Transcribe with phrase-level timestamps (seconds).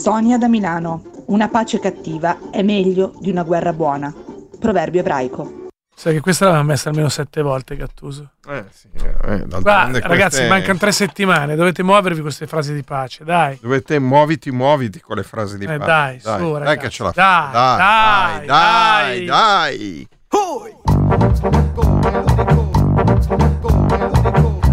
[0.00, 1.02] Sonia da Milano.
[1.26, 4.10] Una pace cattiva è meglio di una guerra buona.
[4.58, 5.68] Proverbio ebraico.
[5.94, 8.30] Sai che questa l'aveva messa almeno sette volte Gattuso.
[8.48, 10.48] Eh sì, eh, Guarda, ragazzi, queste...
[10.48, 13.58] mancano tre settimane, dovete muovervi queste frasi di pace, dai.
[13.60, 15.86] Dovete muoviti, muoviti con le frasi di eh, pace.
[15.86, 18.46] Dai, dai, su, dai, dai che ce la dai, fate.
[18.46, 20.06] Dai, dai, dai.
[20.06, 20.08] dai.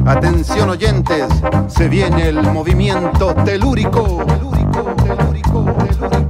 [0.05, 1.28] Atención oyentes,
[1.68, 4.23] se viene el movimiento telúrico.
[4.23, 6.26] telúrico, telúrico, telúrico, telúrico,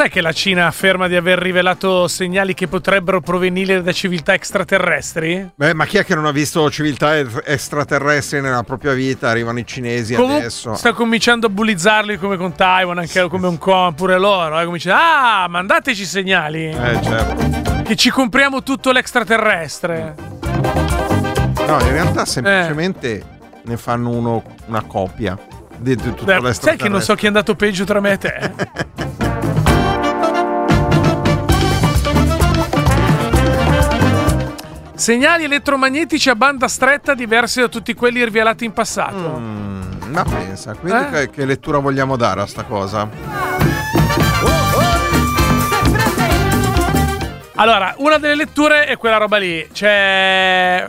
[0.00, 5.50] sai che la Cina afferma di aver rivelato segnali che potrebbero provenire da civiltà extraterrestri?
[5.54, 9.28] Beh, ma chi è che non ha visto civiltà extraterrestri nella propria vita?
[9.28, 10.72] Arrivano i cinesi Comun- adesso.
[10.72, 14.58] Sta cominciando a bullizzarli come con Taiwan, anche sì, come Hong Kong, pure loro.
[14.58, 16.70] Eh, comincia, ah, mandateci segnali.
[16.70, 17.82] Eh, certo.
[17.82, 20.14] Che ci compriamo tutto l'extraterrestre.
[21.66, 23.24] No, in realtà semplicemente eh.
[23.64, 25.38] ne fanno uno, una copia
[25.76, 28.18] di, di tutto Beh, Sai che non so chi è andato peggio tra me e
[28.18, 29.18] te?
[35.00, 39.38] Segnali elettromagnetici a banda stretta diversi da tutti quelli rivelati in passato.
[39.38, 41.10] Mm, ma pensa, quindi eh?
[41.10, 43.08] che, che lettura vogliamo dare a sta cosa?
[47.54, 49.66] Allora, una delle letture è quella roba lì.
[49.72, 50.86] C'è.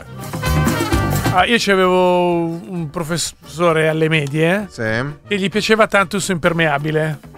[1.32, 4.82] Ah, io avevo un professore alle medie sì.
[5.26, 7.31] che gli piaceva tanto il suo impermeabile.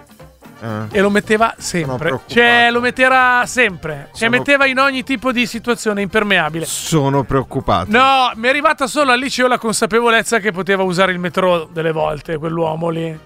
[0.65, 0.99] Eh.
[0.99, 2.21] E lo metteva sempre.
[2.27, 4.09] Cioè, lo metteva sempre.
[4.13, 4.31] Cioè, Sono...
[4.31, 6.65] metteva in ogni tipo di situazione impermeabile.
[6.65, 7.91] Sono preoccupato.
[7.91, 11.93] No, mi è arrivata solo al liceo la consapevolezza che poteva usare il metro delle
[11.93, 13.19] volte, quell'uomo lì.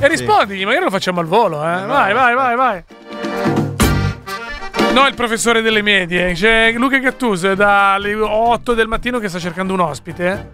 [0.00, 0.64] E rispondigli, sì.
[0.66, 1.82] magari lo facciamo al volo, eh.
[1.82, 2.84] eh vai, vai, vai, vai.
[4.92, 6.34] No, il professore delle medie.
[6.34, 10.50] C'è Luca Gattuso è dalle 8 del mattino che sta cercando un ospite.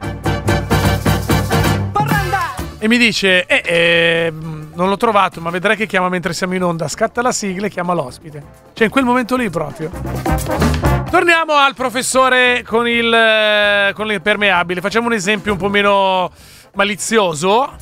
[2.78, 4.32] E mi dice, eh, eh
[4.78, 6.86] non l'ho trovato, ma vedrai che chiama mentre siamo in onda.
[6.86, 8.42] Scatta la sigla e chiama l'ospite.
[8.74, 9.90] Cioè, in quel momento lì proprio.
[11.10, 14.80] Torniamo al professore con il eh, con l'impermeabile.
[14.80, 16.30] Facciamo un esempio un po' meno
[16.74, 17.74] malizioso.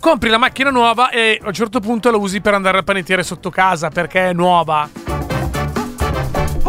[0.00, 3.22] Compri la macchina nuova e a un certo punto la usi per andare al panettiere
[3.22, 4.90] sotto casa perché è nuova.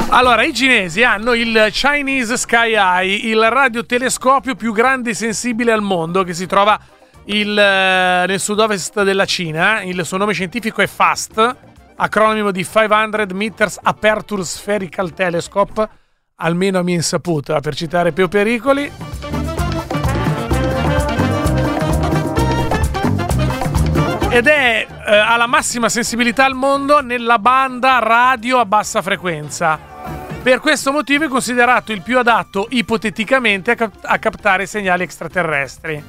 [0.10, 5.82] Allora, i cinesi hanno il Chinese Sky Eye, il radiotelescopio più grande e sensibile al
[5.82, 6.80] mondo che si trova
[7.26, 9.82] il, eh, nel sud-ovest della Cina.
[9.82, 11.56] Il suo nome scientifico è FAST,
[11.96, 15.90] acronimo di 500 Meters Aperture Spherical Telescope,
[16.36, 18.92] almeno a mia insaputa, per citare più pericoli.
[24.30, 29.80] Ed è eh, ha la massima sensibilità al mondo nella banda radio a bassa frequenza.
[30.42, 36.04] Per questo motivo è considerato il più adatto ipoteticamente a, cap- a captare segnali extraterrestri.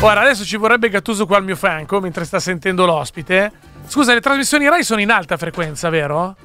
[0.00, 3.50] Ora, adesso ci vorrebbe Gattuso qua al mio fianco mentre sta sentendo l'ospite.
[3.86, 6.36] Scusa, le trasmissioni Rai sono in alta frequenza, vero?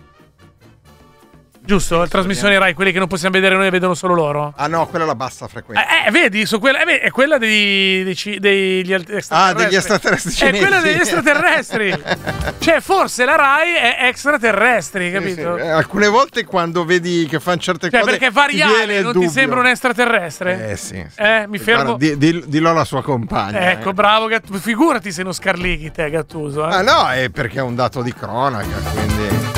[1.63, 2.01] Giusto?
[2.01, 4.53] Le trasmissioni Rai, quelle che non possiamo vedere noi vedono solo loro.
[4.57, 5.85] Ah no, quella è la bassa frequenza.
[5.85, 9.35] Eh, eh vedi, su quella, eh, è quella dei, dei, degli extraterrestri.
[9.37, 10.57] Ah, degli extraterrestri cinesi.
[10.57, 12.03] È quella degli extraterrestri.
[12.57, 15.55] cioè, forse la Rai è extraterrestri, capito?
[15.55, 15.67] Sì, sì.
[15.67, 19.59] Eh, alcune volte quando vedi che fanno certe cioè, cose perché variare non ti sembra
[19.59, 20.71] un extraterrestre?
[20.71, 21.05] Eh sì.
[21.09, 21.21] sì.
[21.21, 21.95] Eh, mi fermo.
[21.95, 23.71] Guarda, di, dillo alla sua compagna.
[23.71, 23.93] Ecco, eh.
[23.93, 24.59] bravo Gattuso.
[24.59, 26.63] Figurati se non scarlighi te, Gattuso.
[26.63, 29.50] Ah no, è perché è un dato di cronaca, quindi...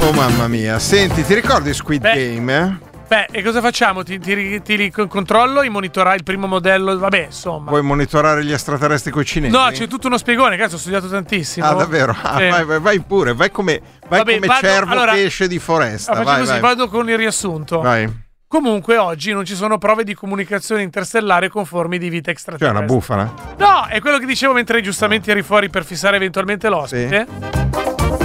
[0.00, 2.12] Oh mamma mia, senti, ti ricordi Squid Beh.
[2.14, 2.56] Game?
[2.56, 2.86] Eh?
[3.08, 4.02] Beh, e cosa facciamo?
[4.02, 6.96] Ti, ti, ti, controllo, monitorai il primo modello?
[6.98, 7.70] Vabbè, insomma.
[7.70, 9.52] Vuoi monitorare gli extraterrestri coi cinesi?
[9.52, 11.66] No, c'è tutto uno spiegone, cazzo, ho studiato tantissimo.
[11.66, 12.14] Ah, davvero?
[12.22, 12.48] Ah, Sì.
[12.48, 15.58] vai, vai- vai pure, vai come, vai Vabbè, come vado- cervo allora- che esce di
[15.58, 16.12] foresta.
[16.12, 16.60] Ah, faccio vai, così, vai.
[16.60, 17.80] vado con il riassunto.
[17.80, 18.26] Vai.
[18.46, 22.68] Comunque oggi non ci sono prove di comunicazione interstellare con forme di vita C'è Cioè,
[22.68, 22.86] una extraterrestre.
[22.86, 23.34] bufala?
[23.58, 27.26] No, è quello che dicevo mentre giustamente eri fuori per fissare eventualmente l'ospite.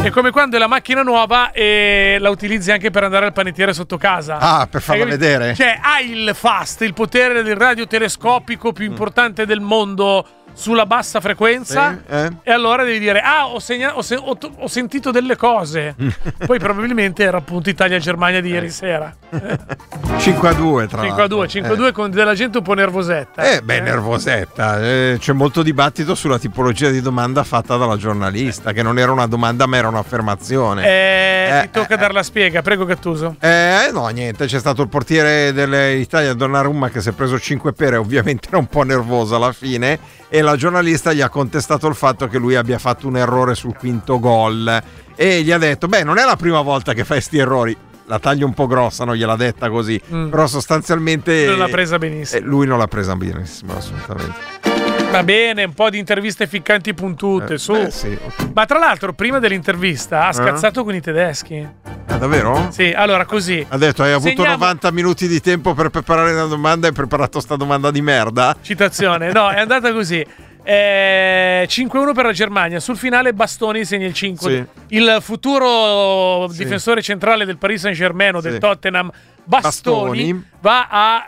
[0.03, 3.71] È come quando è la macchina nuova e la utilizzi anche per andare al panettiere
[3.71, 4.37] sotto casa.
[4.37, 5.55] Ah, per farla vedere?
[5.55, 11.99] Cioè, hai il FAST, il potere del radiotelescopico più importante del mondo sulla bassa frequenza.
[12.07, 12.29] Sì, eh?
[12.43, 15.95] E allora devi dire: Ah, ho, segna- ho se- ho to- ho sentito delle cose.
[16.45, 19.13] Poi probabilmente era appunto Italia-Germania di ieri sera.
[20.17, 21.47] 5 a 2 tra 5 a 2, l'altro.
[21.47, 23.41] 5 a 2 con della gente un po' nervosetta.
[23.43, 24.81] Eh, beh, nervosetta.
[24.81, 29.25] Eh, c'è molto dibattito sulla tipologia di domanda fatta dalla giornalista, che non era una
[29.27, 30.83] domanda ma era un'affermazione.
[30.85, 33.35] Eh, Eh, ti tocca eh, dar la spiega, prego Gattuso.
[33.39, 37.97] Eh, no, niente, c'è stato il portiere dell'Italia, Donnarumma, che si è preso 5 pere,
[37.97, 39.99] ovviamente era un po' nervoso alla fine,
[40.35, 43.75] e la giornalista gli ha contestato il fatto che lui abbia fatto un errore sul
[43.77, 44.81] quinto gol.
[45.15, 47.77] E gli ha detto, beh, non è la prima volta che fai sti errori.
[48.05, 50.29] La taglio un po' grossa, non gliel'ha detta così, Mm.
[50.29, 51.45] però sostanzialmente...
[51.45, 52.41] Non l'ha presa benissimo.
[52.41, 54.72] eh, lui non l'ha presa benissimo, assolutamente.
[55.13, 57.73] Va bene, un po' di interviste ficcanti puntute, Eh, su.
[57.75, 58.49] eh, sì, ok.
[58.53, 61.67] Ma tra l'altro, prima dell'intervista ha scazzato con i tedeschi.
[62.07, 62.69] Ah, davvero?
[62.71, 63.63] Sì, allora così.
[63.69, 66.95] Ha detto, hai avuto Segniamo- 90 minuti di tempo per preparare una domanda e hai
[66.95, 68.55] preparato sta domanda di merda?
[68.59, 70.25] Citazione, no, è andata così.
[70.65, 72.79] Eh, 5-1 per la Germania.
[72.79, 74.67] Sul finale Bastoni segna il 5.
[74.87, 74.95] Sì.
[74.95, 76.57] Il futuro Sì.
[76.63, 78.59] difensore centrale del Paris Saint-Germain o del Sì.
[78.59, 79.11] Tottenham,
[79.43, 80.49] Bastoni, Bastoni.
[80.61, 81.25] va a.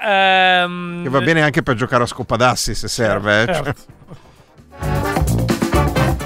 [0.63, 3.41] ehm, Che va bene anche per giocare a scopadassi se serve.
[3.43, 3.45] eh.
[3.53, 3.73] certo.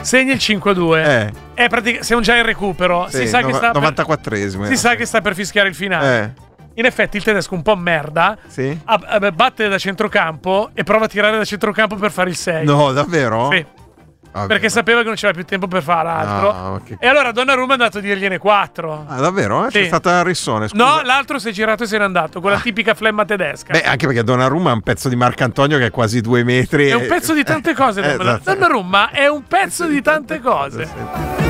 [0.02, 1.04] Segna il 5-2.
[1.04, 3.08] Eh, È pratica- siamo già in recupero.
[3.10, 4.66] sì, si sa, che nova- sta, per, 94esimo.
[4.68, 6.34] si sa che sta per fischiare il finale.
[6.38, 6.48] Eh,
[6.80, 8.38] In effetti, il tedesco un po' merda.
[8.48, 8.78] sì?
[8.86, 12.64] ah, ah, batte da centrocampo e prova a tirare da centrocampo per fare il 6.
[12.66, 13.50] No, davvero?
[13.52, 13.66] Sì,
[14.32, 14.48] Vabbè.
[14.48, 16.52] perché sapeva che non c'era più tempo per fare altro.
[16.52, 16.96] Ah, ok.
[16.98, 19.06] E allora Donnarumma è andato a dirgliene 4.
[19.10, 19.66] Ah, davvero?
[19.66, 19.70] Eh?
[19.72, 19.88] C'è Sì.
[19.88, 20.82] stata Rissone, scusa.
[20.82, 23.74] No, l'altro si è girato e se n'è andato con la tipica flemma tedesca.
[23.74, 26.88] Beh, anche perché Donnarumma è un pezzo di Marcantonio che è quasi due metri.
[26.88, 28.00] è e- un pezzo di tante cose.
[28.08, 28.54] Eh, esatto.
[28.54, 31.49] Donnarumma è un pezzo di tante cose.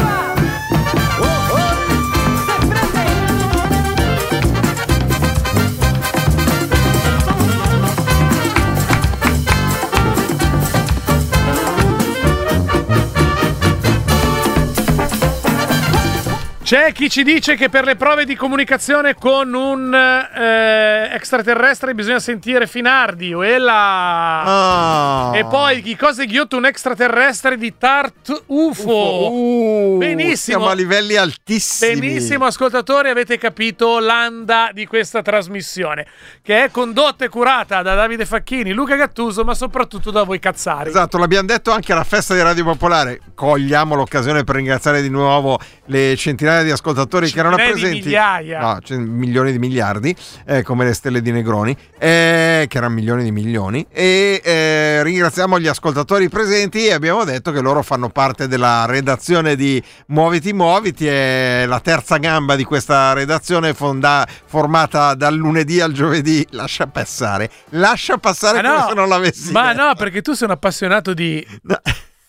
[16.70, 22.20] C'è chi ci dice che per le prove di comunicazione con un eh, extraterrestre bisogna
[22.20, 23.34] sentire Finardi.
[23.34, 24.44] Uela.
[24.44, 25.32] Ah.
[25.34, 29.32] E poi chi cosa è ghiotto un extraterrestre di Tart UFO.
[29.32, 30.36] Uh, Benissimo.
[30.36, 32.00] Siamo a livelli altissimi.
[32.00, 36.06] Benissimo, ascoltatori, avete capito l'anda di questa trasmissione,
[36.44, 40.90] che è condotta e curata da Davide Facchini, Luca Gattuso, ma soprattutto da voi cazzari.
[40.90, 43.22] Esatto, l'abbiamo detto anche alla festa di Radio Popolare.
[43.34, 48.06] Cogliamo l'occasione per ringraziare di nuovo le centinaia di ascoltatori che erano Centinaia presenti.
[48.08, 48.60] migliaia.
[48.60, 50.16] No, c- milioni di miliardi,
[50.46, 53.86] eh, come le stelle di Negroni, eh, che erano milioni di milioni.
[53.92, 59.56] E eh, ringraziamo gli ascoltatori presenti e abbiamo detto che loro fanno parte della redazione
[59.56, 61.08] di Muoviti Muoviti.
[61.08, 66.46] È la terza gamba di questa redazione fonda- formata dal lunedì al giovedì.
[66.52, 69.86] Lascia passare, lascia passare Ma come no, se non l'avessi ma detto.
[69.88, 71.80] no, perché tu sei un appassionato di No.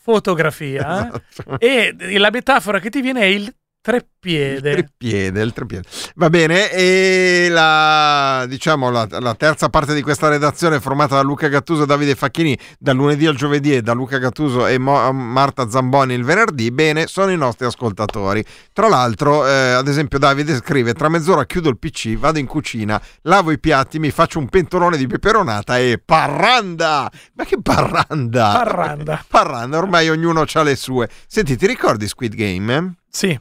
[0.02, 1.58] fotografia Esatto.
[1.58, 4.70] e la metafora che ti viene è il treppiede.
[4.70, 5.88] Il treppiede, il treppiede.
[6.16, 11.48] Va bene, e la, diciamo, la, la terza parte di questa redazione formata da Luca
[11.48, 15.68] Gattuso e Davide Facchini dal lunedì al giovedì e da Luca Gattuso e Mo- Marta
[15.68, 16.70] Zamboni il venerdì.
[16.70, 18.44] Bene, sono i nostri ascoltatori.
[18.72, 23.00] Tra l'altro, eh, ad esempio, Davide scrive: Tra mezz'ora chiudo il PC, vado in cucina,
[23.22, 27.10] lavo i piatti, mi faccio un pentolone di peperonata e parranda!
[27.34, 28.52] Ma che parranda!
[28.52, 29.24] Parranda.
[29.26, 31.08] Parranda, ormai ognuno ha le sue.
[31.26, 32.76] Senti, ti ricordi Squid Game?
[32.76, 32.90] eh?
[33.10, 33.38] Sì.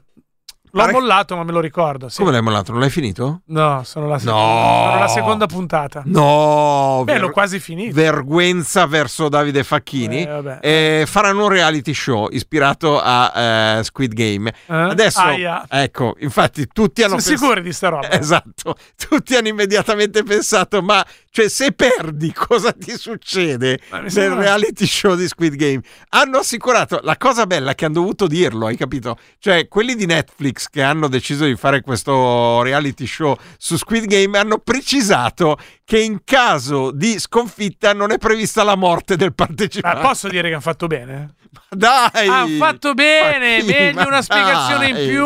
[0.72, 2.10] L'ho Pare- mollato, ma me lo ricordo.
[2.10, 2.18] Sì.
[2.20, 2.72] Come l'hai mollato?
[2.72, 3.42] Non l'hai finito?
[3.48, 4.88] No, sono la, seconda, No.
[4.90, 6.02] sono la seconda puntata.
[6.06, 7.94] No, Beh, ver- l'ho quasi finito.
[7.96, 10.24] vergüenza verso Davide Facchini.
[10.24, 10.58] Eh.
[10.62, 14.50] Eh, faranno un reality show ispirato a eh, Squid Game.
[14.50, 14.74] Eh?
[14.74, 15.66] Adesso, Aia.
[15.68, 18.10] ecco, infatti tutti hanno Sono pens- sicuri di sta roba?
[18.20, 18.76] Esatto,
[19.08, 25.16] tutti hanno immediatamente pensato, ma cioè, se perdi cosa ti succede nel sembra- reality show
[25.16, 25.82] di Squid Game?
[26.10, 29.18] Hanno assicurato, la cosa bella che hanno dovuto dirlo, hai capito?
[29.40, 34.38] Cioè, quelli di Netflix che hanno deciso di fare questo reality show su Squid Game
[34.38, 40.02] hanno precisato che in caso di sconfitta non è prevista la morte del Ma partecipante.
[40.02, 41.36] posso dire che hanno fatto bene?
[41.70, 42.28] Dai!
[42.28, 45.08] Hanno fatto bene, Ma meglio Ma una spiegazione in dai!
[45.08, 45.26] più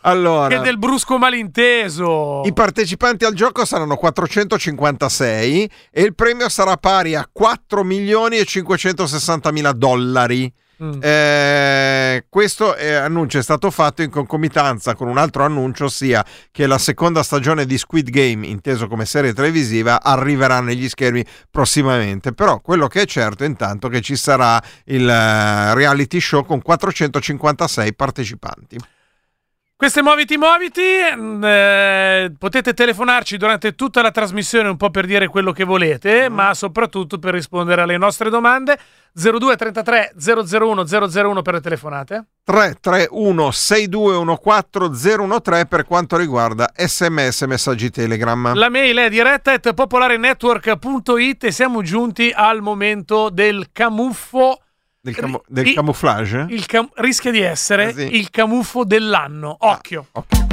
[0.00, 2.42] Allora, che del brusco malinteso.
[2.44, 8.44] i partecipanti al gioco saranno 456 e il premio sarà pari a 4 milioni e
[8.44, 10.52] 560 mila dollari.
[10.82, 11.00] Mm.
[11.00, 16.66] Eh, questo eh, annuncio è stato fatto in concomitanza con un altro annuncio, ossia che
[16.66, 22.32] la seconda stagione di Squid Game, inteso come serie televisiva, arriverà negli schermi prossimamente.
[22.32, 26.60] Però quello che è certo è intanto che ci sarà il eh, reality show con
[26.60, 28.78] 456 partecipanti.
[29.78, 30.80] Questo è Muoviti Muoviti,
[31.14, 36.30] mm, eh, potete telefonarci durante tutta la trasmissione un po' per dire quello che volete,
[36.30, 38.78] ma soprattutto per rispondere alle nostre domande.
[39.12, 42.24] 0233 001 001 per le telefonate.
[42.42, 48.54] 331 6214 013 per quanto riguarda sms messaggi telegram.
[48.54, 54.62] La mail è diretta at popolarenetwork.it e siamo giunti al momento del camuffo.
[55.12, 56.46] Del, camo- del il- camouflage?
[56.50, 58.16] Il cam- rischia di essere Ah, sì.
[58.16, 59.56] il camuffo dell'anno.
[59.60, 60.06] Occhio.
[60.12, 60.26] Ok.
[60.34, 60.45] Si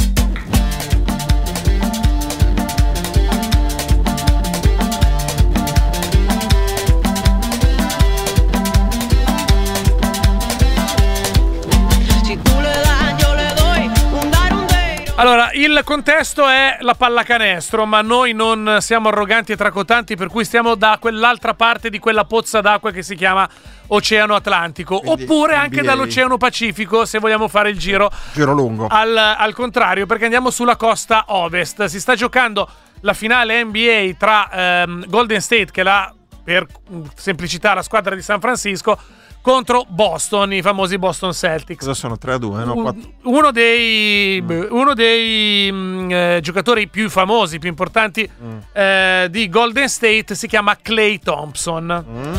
[15.15, 20.43] Allora, il contesto è la pallacanestro, ma noi non siamo arroganti e tracotanti, per cui
[20.43, 23.47] stiamo da quell'altra parte di quella pozza d'acqua che si chiama
[23.87, 25.85] Oceano Atlantico, Quindi oppure anche NBA.
[25.85, 28.87] dall'Oceano Pacifico, se vogliamo fare il giro Giro lungo.
[28.89, 31.85] al, al contrario, perché andiamo sulla costa ovest.
[31.85, 32.67] Si sta giocando
[33.01, 36.11] la finale NBA tra ehm, Golden State, che è la,
[36.43, 38.97] per mm, semplicità, la squadra di San Francisco,
[39.43, 41.79] contro Boston, i famosi Boston Celtics.
[41.79, 42.63] Cosa sono 3 a 2?
[42.63, 42.73] No?
[42.75, 48.57] Quattro- uno dei, beh, uno dei mm, eh, giocatori più famosi, più importanti Mm.
[48.71, 52.05] eh, di Golden State si chiama Clay Thompson.
[52.09, 52.33] Mm.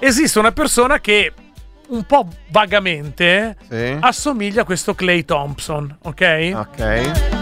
[0.00, 1.32] Esiste una persona che
[1.88, 3.96] un po' vagamente Sì.
[4.00, 6.52] assomiglia a questo Clay Thompson, ok?
[6.54, 7.39] Ok.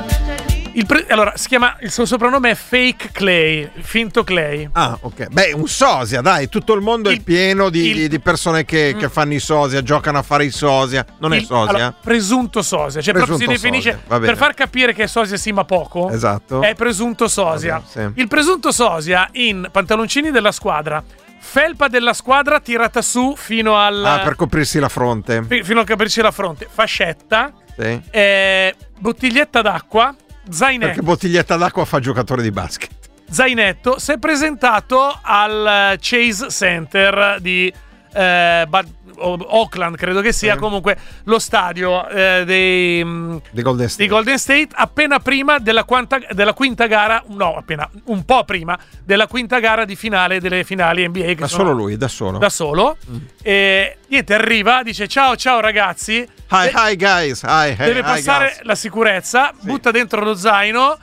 [0.78, 4.68] Il pre- allora, si chiama, il suo soprannome è Fake Clay, finto Clay.
[4.74, 5.26] Ah, ok.
[5.26, 8.94] Beh, un sosia, dai, tutto il mondo Il- è pieno di, il- di- persone che,
[8.96, 11.04] che fanno i sosia, giocano a fare i sosia.
[11.18, 11.68] Non è Il- sosia?
[11.70, 15.64] allora, presunto sosia, cioè proprio si Presunto definisce per far capire che sosia sì ma
[15.64, 16.10] poco.
[16.10, 16.62] Esatto.
[16.62, 17.82] È presunto sosia.
[17.92, 18.20] Bene, sì.
[18.20, 21.02] Il presunto sosia in pantaloncini della squadra,
[21.40, 25.42] felpa della squadra tirata su fino al Ah, per coprirsi la fronte.
[25.42, 28.00] fi- fino a capirci la fronte, fascetta, Sì.
[28.10, 30.14] eh, bottiglietta d'acqua,
[30.50, 32.90] zainetto, Perché bottiglietta d'acqua fa giocatore di basket.
[33.30, 37.72] zainetto, si è presentato al Chase Center di
[38.12, 38.88] eh, Bad-
[39.20, 40.58] Oakland, credo che sia Sì.
[40.58, 44.08] comunque lo stadio eh, dei, mm, Di Golden State.
[44.08, 49.26] Golden State appena prima della, quanta- della quinta gara, no, appena un po' prima della
[49.26, 51.34] quinta gara di finale delle finali NBA.
[51.34, 52.38] Da solo lui, da solo.
[52.38, 52.96] Da solo.
[53.42, 56.26] E niente, arriva, dice ciao, ciao ragazzi.
[56.50, 57.42] Hi, hi guys.
[57.42, 58.62] Hi, hey, deve hi, passare guys.
[58.62, 60.98] la sicurezza, butta dentro lo zaino,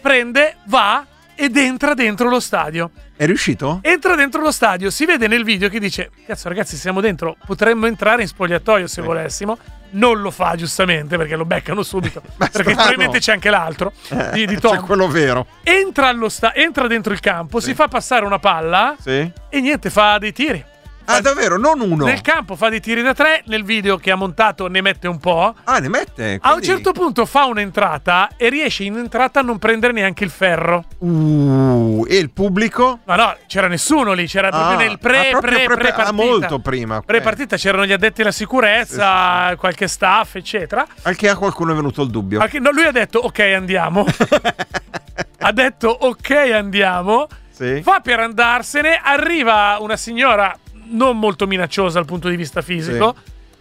[0.00, 2.90] prende, va ed entra dentro lo stadio.
[3.16, 3.78] È riuscito?
[3.82, 7.86] Entra dentro lo stadio, si vede nel video che dice: Cazzo, ragazzi, siamo dentro, potremmo
[7.86, 9.58] entrare in spogliatoio se volessimo.
[9.88, 12.20] Non lo fa, giustamente, perché lo beccano subito.
[12.36, 12.74] perché strano.
[12.74, 13.92] probabilmente c'è anche l'altro
[14.32, 14.84] di, di C'è Tom.
[14.84, 15.46] quello vero.
[15.62, 19.30] Entra, allo sta- entra dentro il campo, si fa passare una palla Sì.
[19.48, 20.62] e niente, fa dei tiri.
[21.06, 21.56] Ah, davvero?
[21.58, 22.04] Non uno.
[22.04, 25.18] Nel campo fa dei tiri da tre, nel video che ha montato ne mette un
[25.18, 25.54] po'.
[25.64, 26.38] Ah, ne mette.
[26.40, 30.24] A un quindi- certo punto fa un'entrata e riesce in entrata a non prendere neanche
[30.24, 30.84] il ferro.
[30.98, 33.00] Uh, e il pubblico?
[33.04, 35.88] Ma no, c'era nessuno lì, c'era proprio Ah, nel pre, ah, proprio pre, pre- pre,
[35.90, 36.12] ah, partita.
[36.12, 37.00] molto prima.
[37.02, 40.84] Pre partita c'erano gli addetti alla sicurezza, qualche staff, eccetera.
[41.02, 42.40] Anche a qualcuno è venuto il dubbio.
[42.40, 44.04] Anche- no, lui ha detto ok andiamo.
[45.40, 47.26] ha detto ok andiamo.
[47.50, 47.80] Sì.
[47.82, 50.54] Fa per andarsene, arriva una signora
[50.88, 53.14] non molto minacciosa dal punto di vista fisico,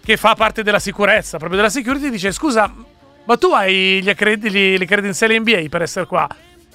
[0.04, 2.72] che fa parte della sicurezza, proprio della security, dice scusa,
[3.26, 6.28] ma tu hai gli accrediti, gli- le credenziali NBA per essere qua?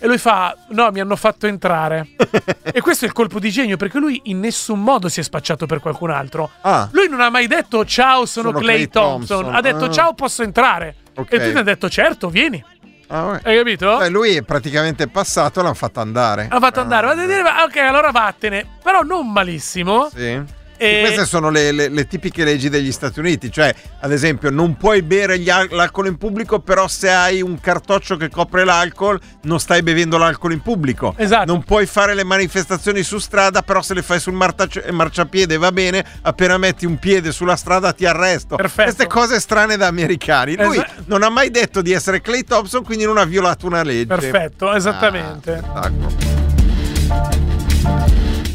[0.03, 2.09] E lui fa, no, mi hanno fatto entrare.
[2.73, 5.67] e questo è il colpo di genio, perché lui in nessun modo si è spacciato
[5.67, 6.51] per qualcun altro.
[6.63, 6.89] Ah.
[6.93, 9.37] Lui non ha mai detto ciao, sono, Sono Clay, Klay Thompson.
[9.43, 9.55] Thompson.
[9.55, 9.91] Ha detto Ah.
[9.91, 10.97] ciao, posso entrare.
[11.17, 11.33] Ok.
[11.33, 12.65] E tu ti hai detto certo, vieni.
[13.13, 13.41] Ah, vabbè.
[13.43, 13.97] Hai capito?
[13.99, 16.47] Beh, lui è praticamente passato, l'hanno fatto andare.
[16.49, 18.65] Ha fatto andare, va a dire, "Ma ok, allora vattene.
[18.83, 20.09] Però non malissimo.
[20.15, 20.41] Sì.
[20.83, 24.77] E- Queste sono le, le- le tipiche leggi degli Stati Uniti, cioè ad esempio non
[24.79, 29.21] puoi bere gli al- l'alcol in pubblico, però se hai un cartoccio che copre l'alcol
[29.43, 31.13] non stai bevendo l'alcol in pubblico.
[31.19, 31.45] Esatto.
[31.53, 35.71] Non puoi fare le manifestazioni su strada, però se le fai sul martac- marciapiede va
[35.71, 38.57] bene, appena metti un piede sulla strada ti arresto.
[38.57, 38.85] Perfetto.
[38.85, 40.57] Queste cose strane da americani.
[40.57, 43.83] Lui Esa- non ha mai detto di essere Clay Thompson, quindi non ha violato una
[43.83, 44.07] legge.
[44.07, 45.63] Perfetto, esattamente.
[45.75, 46.40] Ah.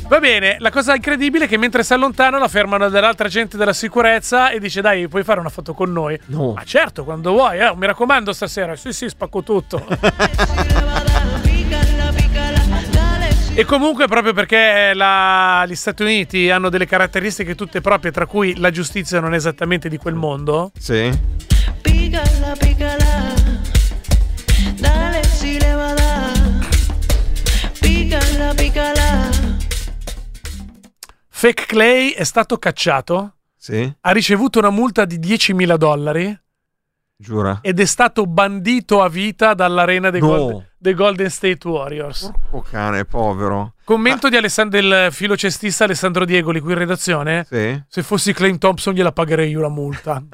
[0.07, 3.74] Va bene, la cosa incredibile è che mentre si allontana la fermano dell'altra gente della
[3.74, 6.19] sicurezza e dice dai puoi fare una foto con noi.
[6.27, 6.53] No.
[6.53, 8.75] Ma certo, quando vuoi, eh, mi raccomando stasera.
[8.75, 9.83] Sì, sì, spacco tutto.
[13.57, 18.57] E comunque proprio perché la- gli Stati Uniti hanno delle caratteristiche tutte proprie, tra cui
[18.57, 20.71] la giustizia non è esattamente di quel mondo.
[20.77, 21.09] Sì.
[24.75, 26.67] Dale si le va a dar.
[27.79, 28.95] Pícala, pícala.
[31.38, 33.94] Fake Clay è stato cacciato, Sì.
[34.00, 36.39] ha ricevuto una multa di 10.000 dollari
[37.18, 37.60] Giura.
[37.62, 40.27] ed è stato bandito a vita dall'arena dei, No.
[40.27, 42.32] Golden, dei Golden State Warriors.
[42.51, 43.74] Oh cane, povero.
[43.84, 47.46] Commento di Alessand- del filocestista Alessandro Diegoli qui in redazione.
[47.50, 47.84] Sì.
[47.86, 50.24] Se fossi Clay Thompson gliela pagherei io la multa.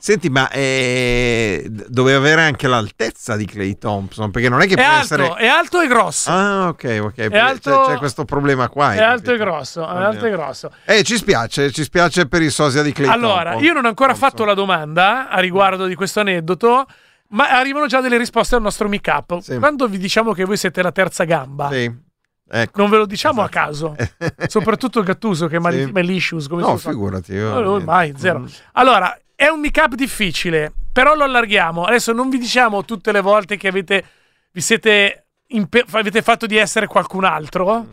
[0.00, 4.76] Senti, ma eh, doveva avere anche l'altezza di Clay Thompson, perché non è che È
[4.76, 5.34] può alto, essere...
[5.34, 6.30] è alto e grosso.
[6.30, 7.12] Ah, ok, ok.
[7.14, 8.94] perché alto- C'è, c'è questo problema qua.
[8.94, 10.72] è alto e grosso, è alto e grosso.
[10.86, 13.62] Eh, ci spiace, ci spiace per il sosia di Clay Allora, Thompson.
[13.64, 14.30] io non ho ancora Thompson.
[14.30, 16.86] fatto la domanda a riguardo di questo aneddoto,
[17.28, 19.38] ma arrivano già delle risposte al nostro meet up.
[19.40, 19.58] Sì.
[19.58, 22.08] Quando vi diciamo che voi siete la terza gamba, Sì.
[22.52, 22.80] Ecco.
[22.80, 23.58] non ve lo diciamo Esatto.
[23.58, 23.96] a caso.
[24.48, 25.90] Soprattutto Gattuso che è Sì.
[25.92, 26.90] malicious, come No, si fa.
[26.90, 27.32] figurati.
[27.34, 28.40] io- No, no, mai, zero.
[28.40, 28.46] Mm.
[28.72, 31.84] Allora, è un mic up difficile, però lo allarghiamo.
[31.84, 34.04] Adesso non vi diciamo tutte le volte che avete,
[34.52, 37.86] vi siete impe- avete fatto di essere qualcun altro.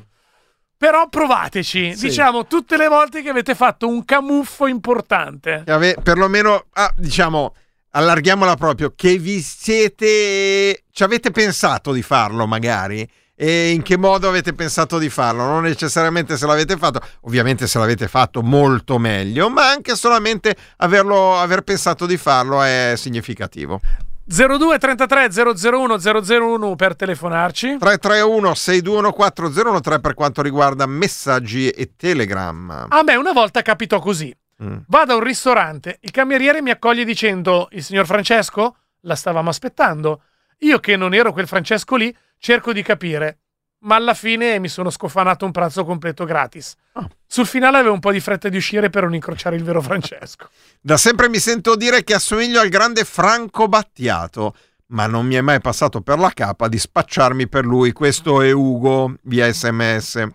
[0.76, 2.08] Però provateci, Sì.
[2.08, 5.64] diciamo tutte le volte che avete fatto un camuffo importante.
[5.66, 7.56] Ave- perlomeno, ah, diciamo,
[7.92, 13.10] allarghiamola proprio, che vi siete, ci avete pensato di farlo magari?
[13.40, 15.46] E in che modo avete pensato di farlo?
[15.46, 21.38] Non necessariamente se l'avete fatto, ovviamente se l'avete fatto molto meglio, ma anche solamente averlo,
[21.38, 23.80] aver pensato di farlo è significativo.
[24.26, 27.78] 02 33 001 001 per telefonarci.
[27.78, 32.88] 331 6214 013 per quanto riguarda messaggi e telegram.
[32.90, 34.36] A me una volta capitò così.
[34.64, 34.78] Mm.
[34.88, 38.78] Vado a un ristorante, il cameriere mi accoglie dicendo: Il signor Francesco?
[39.02, 40.24] La stavamo aspettando.
[40.62, 43.40] Io, che non ero quel Francesco lì, cerco di capire.
[43.80, 46.76] Ma alla fine mi sono scofanato un pranzo completo gratis.
[46.94, 47.08] Ah.
[47.28, 50.50] Sul finale avevo un po' di fretta di uscire per non incrociare il vero Francesco.
[50.82, 54.56] Da sempre mi sento dire che assomiglio al grande Franco Battiato,
[54.88, 57.92] ma non mi è mai passato per la capa di spacciarmi per lui.
[57.92, 60.28] Questo è Ugo via sms.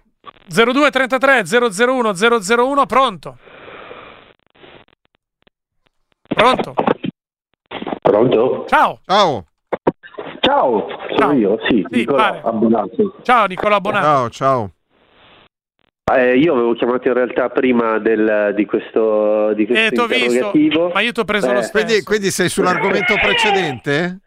[0.46, 3.38] 02 33 001 001, pronto?
[6.28, 6.74] Pronto?
[8.00, 8.64] Pronto?
[8.68, 9.46] Ciao, Ciao,
[10.44, 11.32] Ciao, sono Ciao.
[11.34, 12.40] io, sì, Sì, Nicola.
[12.42, 13.14] Abbonato.
[13.22, 14.04] ciao Nicola Bonato.
[14.04, 14.70] ciao, ciao.
[16.12, 20.08] Eh, io avevo chiamato in realtà prima del- di questo, di questo Eh,
[20.52, 21.84] visto, ma io ti ho preso Eh, lo stesso.
[21.84, 24.18] Quindi, quindi sei sull'argomento precedente?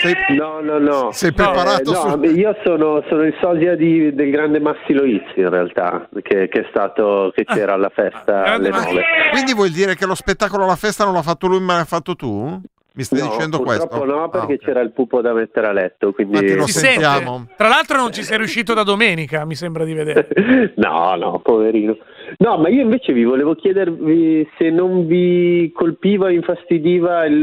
[0.00, 1.10] Sei, No, no, no.
[1.12, 2.22] sei preparato Eh, no, su...
[2.34, 6.66] io sono, sono il sosia di- del grande Massilo Izzi in realtà, che, che è
[6.68, 9.04] stato, che c'era alla festa alle Massi- 9.
[9.30, 12.14] Quindi vuol dire che lo spettacolo alla festa non l'ha fatto lui, ma l'hai fatto
[12.14, 12.60] tu?
[12.94, 14.04] Mi stai No, dicendo purtroppo questo?
[14.16, 14.64] no, perché Ah, ok.
[14.64, 16.34] c'era il pupo da mettere a letto, quindi...
[16.36, 17.36] Infatti lo si sentiamo.
[17.36, 17.54] sente.
[17.56, 20.28] Tra l'altro non ci sei riuscito da domenica, mi sembra di vedere.
[20.76, 21.96] No, no, poverino.
[22.38, 27.34] No, ma io invece vi volevo chiedervi se non vi colpiva, infastidiva il,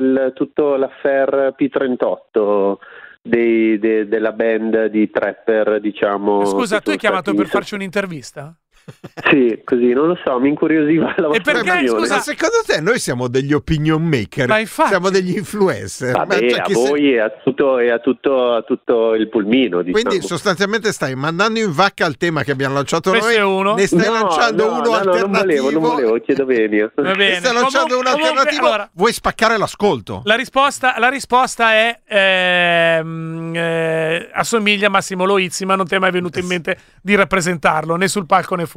[0.00, 2.74] il- tutto l'affair P38
[3.22, 6.44] dei- de- della band di trapper, diciamo.
[6.44, 8.54] Scusa, tu hai chiamato per farci un'intervista?
[9.28, 11.98] Sì, così, non lo so, mi incuriosiva la vostra perché, opinione.
[11.98, 14.46] scusa, secondo te noi siamo degli opinion maker?
[14.46, 14.90] Ma infatti.
[14.90, 16.12] Siamo degli influencer?
[16.12, 19.14] Ma Vabbè, cioè, a chi se- voi e a tutto, e a tutto, a tutto
[19.14, 20.02] il pulmino, diciamo.
[20.04, 23.74] Quindi sostanzialmente stai mandando in vacca il tema che abbiamo lanciato Questo noi, è uno.
[23.74, 25.62] ne stai No, lanciando no, uno no, no, non alternativo.
[25.64, 26.92] volevo, non volevo, chiedo venia.
[26.94, 27.34] Va Ne bene.
[27.36, 28.44] stai lanciando Comunque- un alternativo.
[28.44, 30.20] comunque, allora, Vuoi spaccare l'ascolto?
[30.24, 35.98] la risposta, la risposta è ehm, eh, assomiglia a Massimo Loizzi, ma non ti è
[35.98, 38.74] mai venuto in mente di rappresentarlo né sul palco né fuori.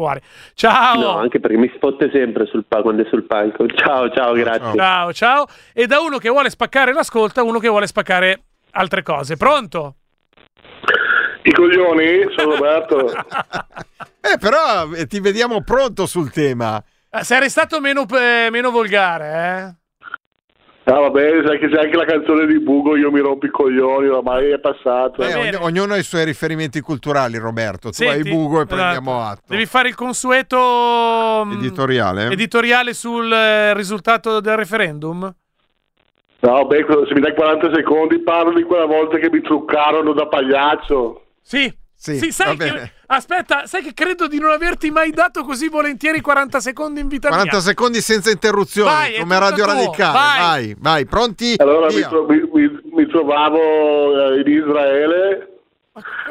[0.54, 3.66] Ciao, No, anche perché mi spotte sempre sul pa- quando è sul palco.
[3.76, 4.76] Ciao, ciao, grazie.
[4.76, 5.46] ciao, ciao.
[5.74, 9.36] E da uno che vuole spaccare l'ascolto a uno che vuole spaccare altre cose.
[9.38, 9.96] Pronto?
[11.44, 13.12] I coglioni, sono Roberto.
[14.22, 16.84] Eh, però eh, ti vediamo pronto sul tema.
[17.10, 19.79] Eh, Sei stato meno, eh, meno volgare, eh?
[20.90, 24.08] Ah, vabbè, sai che c'è anche la canzone di Bugo, io mi rompo i coglioni,
[24.08, 25.22] ormai è passato.
[25.22, 25.56] Eh, bene.
[25.56, 27.90] ogn- ognuno ha i suoi riferimenti culturali, Roberto.
[27.90, 28.76] Tu Senti, hai bugo e esatto.
[28.76, 29.42] prendiamo atto.
[29.46, 32.26] Devi fare il consueto mm, Editoriale.
[32.32, 35.32] editoriale sul eh, risultato del referendum?
[36.42, 40.26] No, beh, se mi dai 40 secondi parlo di quella volta che mi truccarono da
[40.26, 41.26] pagliaccio.
[41.42, 41.72] Sì.
[42.02, 46.22] Sì, sai va che, aspetta, sai che credo di non averti mai dato così volentieri
[46.22, 47.62] 40 secondi in vita 40 mia.
[47.62, 50.14] secondi senza interruzioni, Vai, come Radio tuo, Radicale.
[50.14, 50.40] vai.
[50.40, 51.56] Vai, vai, pronti?
[51.58, 53.60] Allora mi, tro- mi- mi- mi trovavo
[54.32, 55.48] eh, in Israele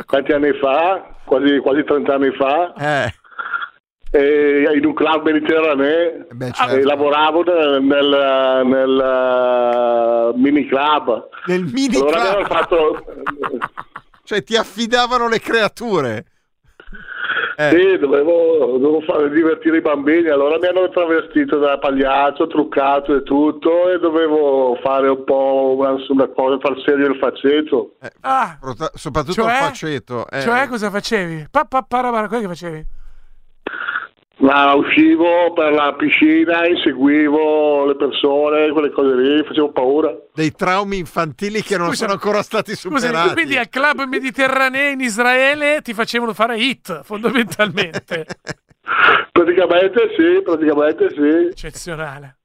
[0.07, 3.15] tanti anni fa quasi, quasi 30 anni fa, Eh,
[4.11, 6.27] e in un club mediterraneo.
[6.33, 6.87] beh, E certo.
[6.87, 11.29] lavoravo nel, nel, nel, eh, mini club.
[11.45, 12.47] Nel mini Allora club.
[12.47, 13.05] fatto.
[14.29, 16.25] Cioè, ti affidavano le creature.
[17.57, 17.71] Eh.
[17.71, 23.23] Sì, dovevo, dovevo fare divertire i bambini, allora mi hanno travestito da pagliaccio, truccato e
[23.23, 27.95] tutto, e dovevo fare un po' una, una cosa, far serio il faceto.
[28.21, 29.51] Ah, Prota- soprattutto Cioè?
[29.51, 30.29] il faceto.
[30.29, 30.41] eh.
[30.43, 31.47] cioè cosa facevi?
[31.51, 32.87] Pa, pa, parabara, cosa che facevi?
[34.41, 40.15] Ma uscivo per la piscina, inseguivo le persone, quelle cose lì, facevo paura.
[40.33, 43.33] Dei traumi infantili che non Scusa, sono ancora stati Scusami, superati.
[43.33, 48.27] quindi al club mediterraneo in Israele ti facevano fare hit, fondamentalmente.
[49.33, 51.49] Praticamente sì, praticamente sì.
[51.51, 52.39] Eccezionale.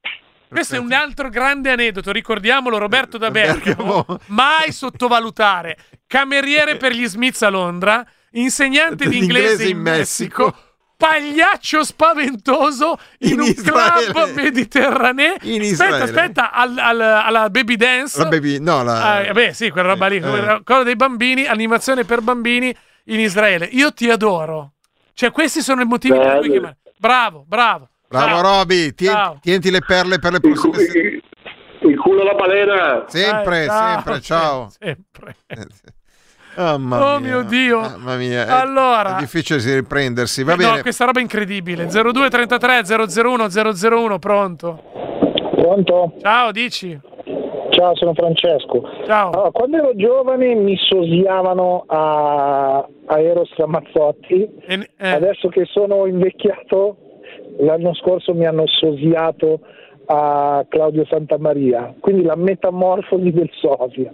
[0.48, 4.20] Questo è un altro grande aneddoto, ricordiamolo Roberto da Bergamo, Bergamo.
[4.26, 5.76] mai sottovalutare.
[6.06, 10.54] Cameriere per gli Smiths a Londra, insegnante di inglese in Messico,
[11.06, 14.12] pagliaccio spaventoso in, In un Israele.
[14.12, 15.34] club mediterraneo.
[15.42, 16.02] In aspetta, Israele.
[16.04, 18.18] aspetta, al- al- alla baby dance.
[18.22, 19.16] La baby, no, la...
[19.16, 20.20] Ah, beh, sì, quella roba lì, Eh.
[20.20, 23.66] quella cosa dei bambini, animazione per bambini in Israele.
[23.66, 24.72] Io ti adoro.
[25.12, 26.52] Cioè, questi sono i motivi per cui Bello.
[26.52, 26.76] chiamare.
[26.96, 27.88] Bravo, bravo.
[28.08, 28.40] Bravo Ciao.
[28.40, 29.38] Roby, tien- Ciao.
[29.40, 31.08] tienti le perle per le prossime settimane.
[31.08, 31.22] il-
[31.90, 33.04] il culo alla balena.
[33.08, 34.70] Sempre, Dai, sempre, ciao.
[34.78, 35.36] Sempre.
[36.56, 37.80] Oh, Oh mio Dio.
[37.80, 38.46] Mamma mia.
[38.46, 39.16] È, Allora.
[39.16, 40.42] è difficile di riprendersi.
[40.44, 40.82] Va No, bene.
[40.82, 41.86] questa roba è incredibile.
[41.86, 42.82] 0233
[43.22, 44.82] 001 001, pronto.
[45.56, 46.12] Pronto?
[46.20, 46.98] Ciao, dici.
[47.70, 48.82] Ciao, sono Francesco.
[49.06, 49.30] Ciao.
[49.30, 56.06] Allora, quando ero giovane mi sosiavano a, a Eros Ramazzotti, E- eh, adesso che sono
[56.06, 56.96] invecchiato,
[57.60, 59.60] l'anno scorso mi hanno sosiato
[60.06, 64.12] a Claudio Santamaria, quindi la metamorfosi del sosia.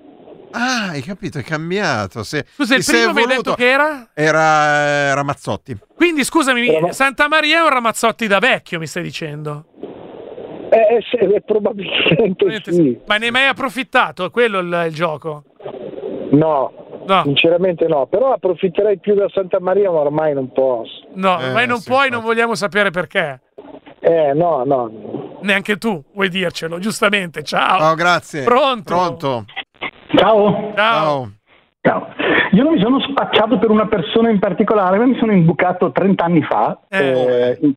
[0.53, 2.23] Ah, hai capito, è cambiato.
[2.23, 4.09] Se, Scusa, il primo mi hai detto che era?
[4.15, 5.77] Era eh, Ramazzotti.
[5.95, 9.65] Quindi, scusami, Era- Santa Maria è un Ramazzotti da vecchio, mi stai dicendo?
[10.73, 12.99] Eh, eh, sì, eh, probabilmente sì.
[13.07, 14.25] Ma ne hai mai approfittato?
[14.25, 15.45] È quello il, il gioco?
[16.33, 16.73] No,
[17.07, 21.09] No, sinceramente no, però approfitterei più da Santa Maria, ma ormai non posso.
[21.15, 22.15] no, Eh, ormai non sì, puoi, infatti.
[22.15, 23.41] non vogliamo sapere perché.
[24.01, 25.39] Eh, no, no.
[25.43, 27.43] Neanche tu vuoi dircelo, giustamente.
[27.43, 27.79] Ciao.
[27.79, 28.45] Ciao, grazie.
[28.45, 28.83] Pronto?
[28.95, 29.45] Pronto.
[30.15, 30.73] Ciao.
[30.75, 31.31] Ciao.
[31.83, 32.09] Ciao.
[32.53, 36.25] Io non mi sono spacciato per una persona in particolare, ma mi sono imbucato 30
[36.25, 37.59] anni fa Eh.
[37.61, 37.75] eh,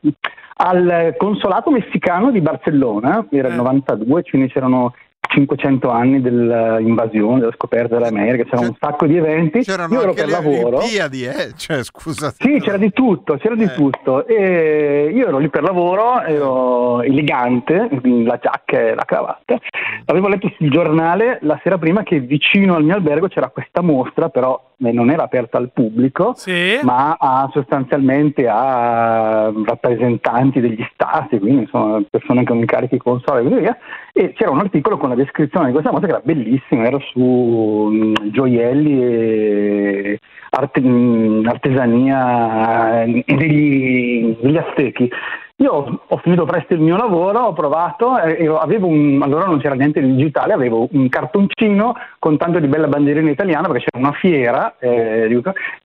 [0.56, 3.56] al consolato messicano di Barcellona, era il Eh.
[3.56, 4.94] 92, quindi c'erano
[5.34, 9.60] 500 anni dell'invasione, della scoperta dell'America, c'era un sacco di eventi.
[9.62, 10.76] C'erano Io ero anche per le lavoro.
[10.78, 11.52] Olimpiadi, eh?
[11.56, 12.36] Cioè, scusate.
[12.38, 13.72] Sì, c'era di tutto, c'era di Eh.
[13.72, 14.26] tutto.
[14.26, 19.58] E io ero lì per lavoro, ero elegante, la giacca e la cravatta.
[20.06, 24.28] Avevo letto sul giornale la sera prima che vicino al mio albergo c'era questa mostra,
[24.28, 26.78] però non era aperta al pubblico, Sì.
[26.82, 33.60] ma a, sostanzialmente a rappresentanti degli stati, quindi insomma persone con incarichi consoli e così
[33.60, 33.76] via.
[34.16, 37.20] E c'era un articolo con la descrizione di questa mostra che era bellissima, era su
[37.20, 45.10] mh, gioielli e arte- mh, artesania eh, degli, degli aztechi.
[45.56, 49.74] Io ho- finito presto il mio lavoro, ho provato, e avevo un, allora non c'era
[49.74, 54.16] niente di digitale, avevo un cartoncino con tanto di bella bandierina italiana perché c'era una
[54.16, 55.26] fiera, eh,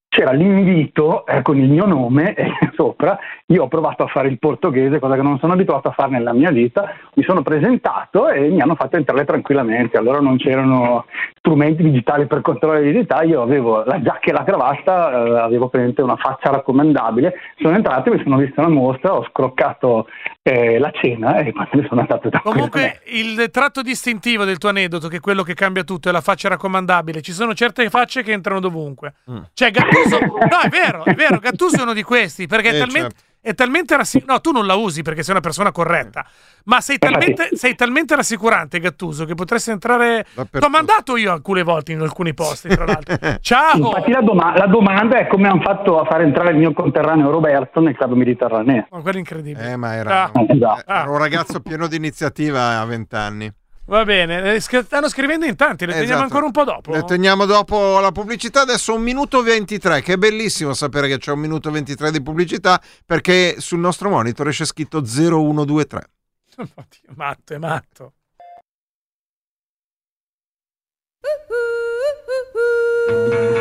[0.09, 4.39] c'era l'invito eh, con il mio nome eh, sopra, io ho provato a fare il
[4.39, 8.49] portoghese, cosa che non sono abituato a fare nella mia vita, mi sono presentato e
[8.49, 11.05] mi hanno fatto entrare tranquillamente, allora non c'erano
[11.37, 16.01] strumenti digitali per controllare l'identità, io avevo la giacca e la cravatta, eh, avevo presente
[16.01, 20.07] una faccia raccomandabile, sono entrato, mi sono visto la mostra, ho scroccato
[20.41, 24.57] eh, la cena e poi me ne sono andato da Comunque, il tratto distintivo del
[24.57, 27.21] tuo aneddoto, che è quello che cambia tutto, è la faccia raccomandabile.
[27.21, 29.13] Ci sono certe facce che entrano dovunque.
[29.29, 29.37] Mm.
[29.53, 30.19] Cioè, Gattuso.
[30.19, 31.37] no, è vero, è vero.
[31.39, 32.47] Gattuso è uno di questi.
[32.47, 33.09] Perché è Eh, talmente.
[33.15, 33.27] certo.
[33.41, 36.25] È talmente rassi- No, tu non la usi perché sei una persona corretta.
[36.65, 40.25] Ma sei talmente, sei talmente rassicurante, Gattuso, che potresti entrare.
[40.51, 43.15] T'ho mandato io alcune volte in alcuni posti, tra l'altro.
[43.39, 43.77] Ciao!
[43.77, 47.31] Infatti la, doma- la domanda è come hanno fatto a fare entrare il mio conterraneo
[47.31, 48.87] Roberto nel club mediterraneo.
[48.91, 49.71] Ma quello è incredibile.
[49.71, 50.31] Eh, ma era, Ah.
[50.47, 50.83] Esatto.
[50.91, 53.51] era un ragazzo pieno di iniziativa a vent'anni.
[53.89, 56.05] Va bene, eh, stanno scrivendo in tanti, le esatto.
[56.05, 56.91] teniamo ancora un po' dopo.
[56.91, 61.31] Le teniamo dopo la pubblicità, adesso un minuto 23, che è bellissimo sapere che c'è
[61.31, 66.09] un minuto 23 di pubblicità perché sul nostro monitor esce scritto 0123.
[66.61, 68.13] Oddio, matto, è matto.
[71.49, 73.58] Uh-huh, uh-huh.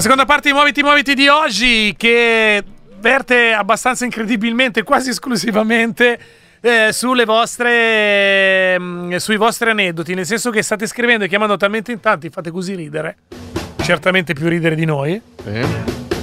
[0.00, 2.62] Seconda parte di Muoviti Muoviti di oggi che
[2.98, 6.18] verte abbastanza incredibilmente, quasi esclusivamente
[6.60, 11.92] eh, sulle vostre mm, sui vostri aneddoti, nel senso che state scrivendo e chiamando talmente
[11.92, 13.18] in tanti, fate così ridere.
[13.82, 15.20] Certamente più ridere di noi.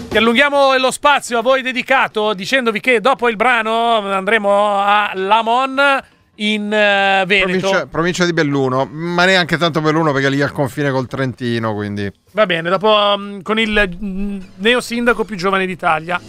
[0.10, 6.04] Che allunghiamo lo spazio a voi dedicato dicendovi che dopo il brano andremo a Lamon
[6.36, 7.60] in eh, Veneto.
[7.60, 12.12] Provincia, provincia di Belluno, ma neanche tanto Belluno perché lì al confine col Trentino, quindi...
[12.32, 16.20] Va bene, dopo mm, con il mm, neo sindaco più giovane d'Italia.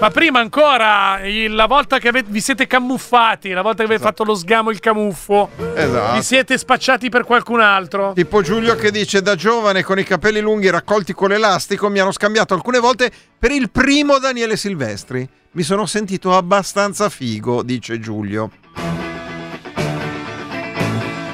[0.00, 4.02] Ma prima ancora, il- la volta che avete- vi siete camuffati, la volta che avete
[4.02, 6.14] fatto lo sgamo, il camuffo, Esatto.
[6.14, 8.12] vi siete spacciati per qualcun altro.
[8.14, 12.12] Tipo Giulio che dice da giovane con i capelli lunghi raccolti con l'elastico mi hanno
[12.12, 15.28] scambiato alcune volte per il primo Daniele Silvestri.
[15.52, 18.50] Mi sono sentito abbastanza figo, dice Giulio.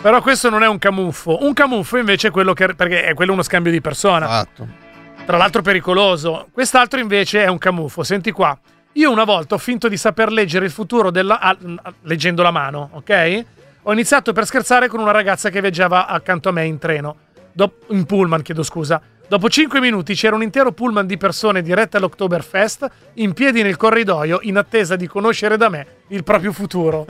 [0.03, 1.45] Però questo non è un camuffo.
[1.45, 2.75] Un camuffo invece è quello che.
[2.75, 4.27] perché è quello uno scambio di persona.
[4.27, 4.67] Esatto.
[5.25, 6.49] Tra l'altro pericoloso.
[6.51, 8.03] Quest'altro invece è un camuffo.
[8.03, 8.59] Senti qua.
[8.95, 11.39] Io una volta ho finto di saper leggere il futuro della.
[11.39, 13.45] ah, ah, leggendo la mano, ok?
[13.83, 17.17] Ho iniziato per scherzare con una ragazza che viaggiava accanto a me in treno.
[17.53, 19.01] Dop- in pullman, chiedo scusa.
[19.29, 24.41] Dopo 5 minuti c'era un intero pullman di persone dirette all'Oktoberfest, in piedi nel corridoio,
[24.43, 27.07] in attesa di conoscere da me il proprio futuro.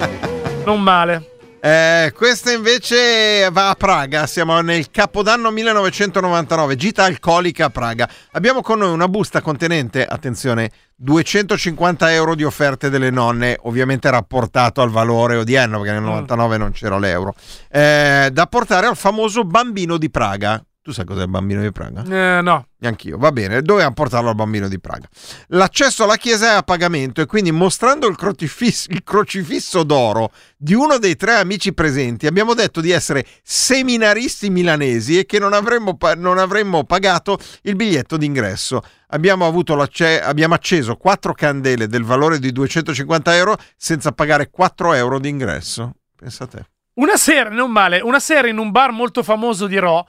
[0.64, 1.31] non male.
[1.64, 8.08] Eh, questa invece va a Praga, siamo nel Capodanno 1999, gita alcolica a Praga.
[8.32, 14.82] Abbiamo con noi una busta contenente, attenzione, 250 euro di offerte delle nonne, ovviamente rapportato
[14.82, 17.32] al valore odierno, perché nel 99 non c'era l'euro,
[17.70, 20.60] eh, da portare al famoso bambino di Praga.
[20.82, 22.02] Tu sai cos'è il bambino di Praga?
[22.02, 22.66] Eh, no.
[22.78, 25.06] Neanch'io, va bene, dovevamo portarlo al bambino di Praga.
[25.48, 30.74] L'accesso alla chiesa è a pagamento e quindi mostrando il crocifisso, il crocifisso d'oro di
[30.74, 35.96] uno dei tre amici presenti abbiamo detto di essere seminaristi milanesi e che non avremmo,
[36.16, 38.82] non avremmo pagato il biglietto d'ingresso.
[39.10, 45.92] Abbiamo, abbiamo acceso quattro candele del valore di 250 euro senza pagare 4 euro d'ingresso.
[46.16, 46.70] Pensate.
[46.94, 50.08] Una sera, non male, una sera in un bar molto famoso di Ro.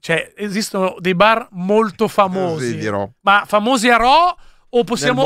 [0.00, 2.70] Cioè, esistono dei bar molto famosi.
[2.70, 2.74] Sì.
[3.20, 4.36] Ma famosi a Ro
[4.70, 5.22] o possiamo...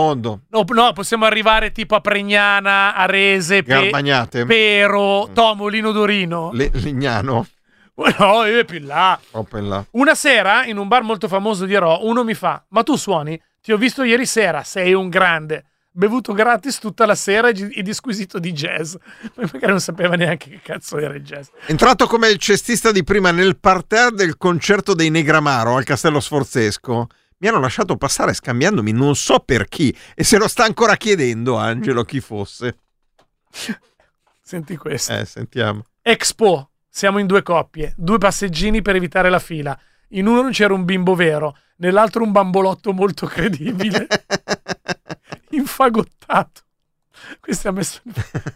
[0.50, 3.90] No, no, possiamo arrivare tipo a Pregnana, Arese, Pe-.
[4.46, 6.50] Pero, Tomolino Dorino.
[6.52, 7.46] Le- Lignano.
[8.18, 9.18] No, è più in là.
[9.68, 9.84] Là.
[9.92, 13.40] Una sera, in un bar molto famoso di Ro, uno mi fa: Ma tu suoni?
[13.62, 15.64] Ti ho visto ieri sera, sei un grande.
[15.96, 18.96] Bevuto gratis tutta la sera e disquisito di jazz.
[19.32, 21.46] Poi magari non sapeva neanche che cazzo era il jazz.
[21.66, 27.06] Entrato come il cestista di prima nel parterre del concerto dei Negramaro al Castello Sforzesco,
[27.38, 31.54] mi hanno lasciato passare scambiandomi non so per chi e se lo sta ancora chiedendo
[31.58, 32.78] Angelo chi fosse.
[34.42, 35.12] Senti questo.
[35.12, 35.84] Eh, sentiamo.
[36.02, 36.70] Expo.
[36.88, 39.78] Siamo in due coppie, due passeggini per evitare la fila.
[40.08, 44.06] In uno c'era un bimbo vero, nell'altro un bambolotto molto credibile.
[45.54, 46.60] Infagottato.
[47.40, 48.00] Questo ha messo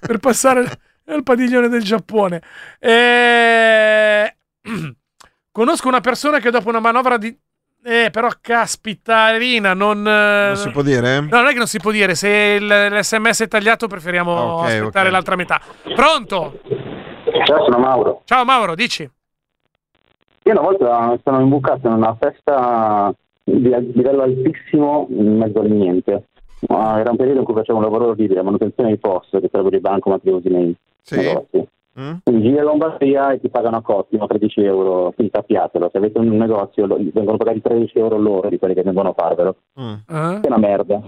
[0.00, 0.64] per passare
[1.06, 2.42] al padiglione del Giappone.
[2.78, 4.36] Eh,
[5.50, 7.36] Conosco una persona che dopo una manovra di...
[7.82, 10.02] Eh, però caspita, Rina, non...
[10.02, 11.20] Non si può dire?
[11.20, 12.14] No, non è che non si può dire.
[12.14, 12.28] Se
[12.60, 15.12] il- l'SMS è tagliato, preferiamo Ok, aspettare ok.
[15.12, 15.60] l'altra metà.
[15.94, 16.60] Pronto?
[17.44, 18.22] Ciao, sono Mauro.
[18.24, 19.02] Ciao Mauro, dici.
[19.02, 23.12] Io una volta sono imbucato in una festa
[23.44, 23.60] di
[23.94, 26.24] livello altissimo in mezzo al niente.
[26.68, 29.76] Ma era un periodo in cui facevo un lavoro orribile, manutenzione di posto, che sarebbero
[29.76, 30.74] i bancomat che usi nei
[31.10, 31.66] negozi.
[32.00, 32.12] Mm?
[32.22, 34.26] Quindi giri a Lombardia e ti pagano a cotti, no?
[34.26, 35.88] 13 euro, quindi sappiatelo.
[35.90, 39.14] Se avete un negozio lo- vengono pagati 13 euro l'ora di quelli che vengono a
[39.14, 39.56] farvelo.
[39.80, 39.92] Mm.
[40.08, 40.38] Eh?
[40.40, 41.00] Che è una merda.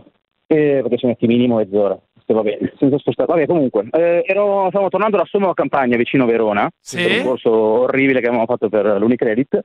[0.46, 1.96] Eh, perché ci metti minimo mezz'ora.
[2.30, 3.26] Se va bene, senza spostare.
[3.32, 7.02] Vabbè, comunque, eh, ero, stavo tornando da Sommo Campagna, vicino Verona, Sì.
[7.02, 9.58] per un corso orribile che avevamo fatto per l'Unicredit.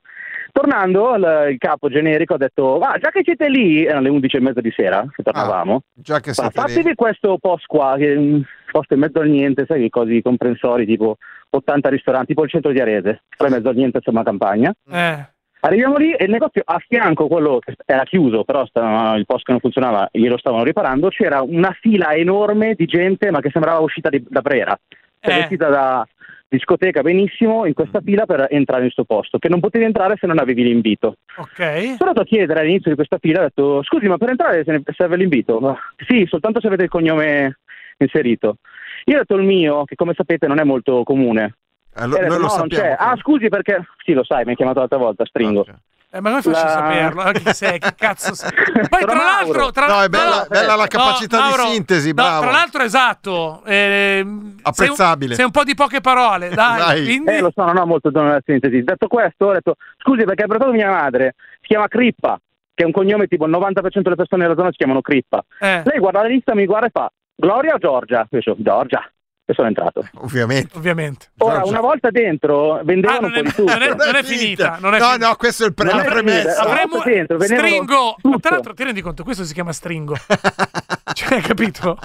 [0.51, 4.35] Tornando, il, il capo generico ha detto: Va, già che siete lì, erano le 11
[4.35, 5.81] e mezza di sera che tornavamo.
[5.93, 6.73] Già che fa, siete lì.
[6.73, 11.17] fatevi questo post qua, che un posto in mezzo al niente, sai, cose comprensori tipo
[11.51, 14.73] 80 ristoranti, tipo il centro di Arese, tra in mezzo al niente, insomma, campagna.
[14.91, 15.33] Eh.
[15.65, 19.43] Arriviamo lì e il negozio a fianco, quello che era chiuso, però sta- il posto
[19.45, 23.79] che non funzionava, glielo stavano riparando, c'era una fila enorme di gente, ma che sembrava
[23.79, 24.77] uscita di- da Brera.
[25.19, 25.37] Cioè, Eh.
[25.39, 26.07] vestita da
[26.47, 30.27] discoteca benissimo in questa fila per entrare in questo posto, che non potevi entrare se
[30.27, 31.15] non avevi l'invito.
[31.37, 31.55] Ok.
[31.57, 34.71] Sono andato a chiedere all'inizio di questa fila, ho detto, scusi, ma per entrare se
[34.71, 35.59] ne- serve l'invito?
[35.59, 35.75] "Ma
[36.07, 37.57] Sì, soltanto se avete il cognome
[37.97, 38.57] inserito.
[39.05, 41.55] Io ho detto il mio, che come sapete non è molto comune.
[41.95, 42.83] Eh, lo- ha detto, noi lo "No, non sappiamo.
[42.83, 43.85] c'è." Ah, scusi perché...
[44.03, 45.65] Sì, lo sai, mi hai chiamato l'altra volta, stringo.
[46.11, 47.23] Eh, ma come faccio a La- saperlo?
[47.25, 47.79] Eh, Chi sei?
[47.79, 48.49] Che cazzo sei?
[48.89, 49.71] Poi tra l'altro...
[49.71, 49.87] Tra...
[49.87, 52.41] No, è bella, bella la capacità Mauro, di sintesi, no, bravo.
[52.41, 53.61] tra l'altro, esatto.
[53.65, 54.95] ehm, Apprezzabile.
[54.95, 56.79] Sei un, sei un po' di poche parole, dai.
[56.79, 57.03] Vai.
[57.03, 57.31] Quindi...
[57.31, 58.81] Eh, lo so, non ho molto tono nella sintesi.
[58.83, 62.39] Detto questo, ho detto, scusi, perché ha portato mia madre, si chiama Crippa,
[62.73, 65.43] che è un cognome tipo il 90% delle persone della zona si chiamano Crippa.
[65.59, 68.25] Eh, Lei guarda la lista, mi guarda e fa, Gloria o Giorgia?
[68.29, 69.09] Io dico, Giorgia.
[69.47, 70.03] E sono entrato.
[70.21, 70.75] Ovviamente.
[70.75, 71.27] ovviamente.
[71.37, 74.77] Ora, una volta dentro, Ah, vendevano non, un è, non è- non è finita.
[74.81, 75.27] Non è no, finita.
[75.27, 76.49] no, questo è il pre- Non la è premessa.
[76.49, 76.61] finita.
[76.61, 78.15] Avremmo dentro, stringo.
[78.19, 78.39] tutto.
[78.39, 79.23] Tra l'altro, ti rendi conto?
[79.23, 80.15] Questo si chiama stringo.
[81.13, 81.97] cioè, capito?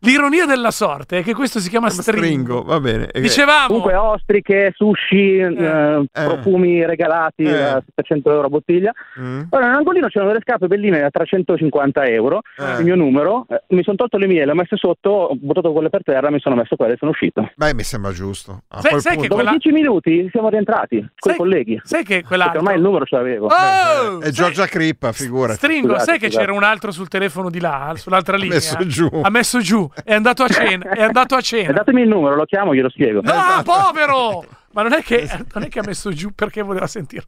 [0.00, 2.22] L'ironia della sorte è che questo si chiama stringo.
[2.22, 3.08] Stringo, va bene.
[3.10, 3.68] Eh, Dicevamo.
[3.68, 7.50] Comunque ostriche, sushi, eh, profumi regalati Eh.
[7.50, 8.92] da 700 euro a bottiglia.
[9.18, 12.78] mm, Ora, nell'angolino c'erano delle scarpe belline da 350 euro, Eh.
[12.80, 15.72] il mio numero, eh, mi sono tolto le mie, le ho messe sotto, ho buttato
[15.72, 17.50] quelle per terra, mi sono messo quelle e sono uscito.
[17.56, 18.62] Beh, mi sembra giusto.
[18.68, 21.36] A Sai- quel sai che punto- Dopo quella- 10 minuti siamo rientrati con Sai- i
[21.36, 21.80] colleghi.
[21.82, 22.58] Sai che quell'altro.
[22.58, 23.46] ormai il numero ce l'avevo.
[23.46, 24.20] Oh!
[24.20, 25.56] È Giorgia Crippa, figurati.
[25.56, 26.44] Stringo, Scusate, sai che scusate.
[26.44, 28.54] c'era un altro sul telefono di là, sull'altra linea?
[28.54, 29.08] messo giù.
[29.22, 31.72] Ha messo giù, è andato a cena, è andato a E cena.
[31.72, 33.20] datemi il numero, lo chiamo, glielo spiego.
[33.22, 33.62] No, Esatto.
[33.70, 34.44] povero!
[34.72, 37.24] Ma non è, che, non è che ha messo giù perché voleva sentire.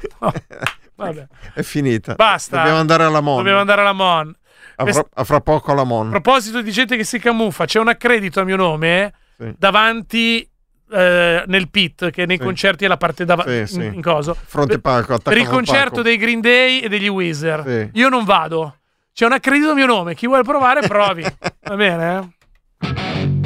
[0.20, 0.32] No,
[0.96, 1.26] vabbè.
[1.54, 2.14] È finita.
[2.14, 2.56] Basta.
[2.58, 3.36] Dobbiamo andare alla Mon.
[3.36, 4.34] Dobbiamo andare alla Mon.
[4.80, 6.06] A fra, a fra poco alla Mon.
[6.08, 9.52] A proposito di gente che si camuffa, c'è un accredito a mio nome Sì.
[9.58, 10.48] davanti
[10.90, 12.42] eh, nel pit, che nei Sì.
[12.44, 14.34] concerti è la parte davanti Sì, in, in coso.
[14.34, 16.02] Fronte palco, Per il concerto palco.
[16.02, 17.90] dei Green Day e degli Weezer.
[17.92, 18.76] Io non vado.
[19.12, 20.14] C'è un accredito a mio nome.
[20.14, 21.22] Chi vuole provare, provi.
[21.62, 22.18] Va bene?
[22.80, 23.37] eh?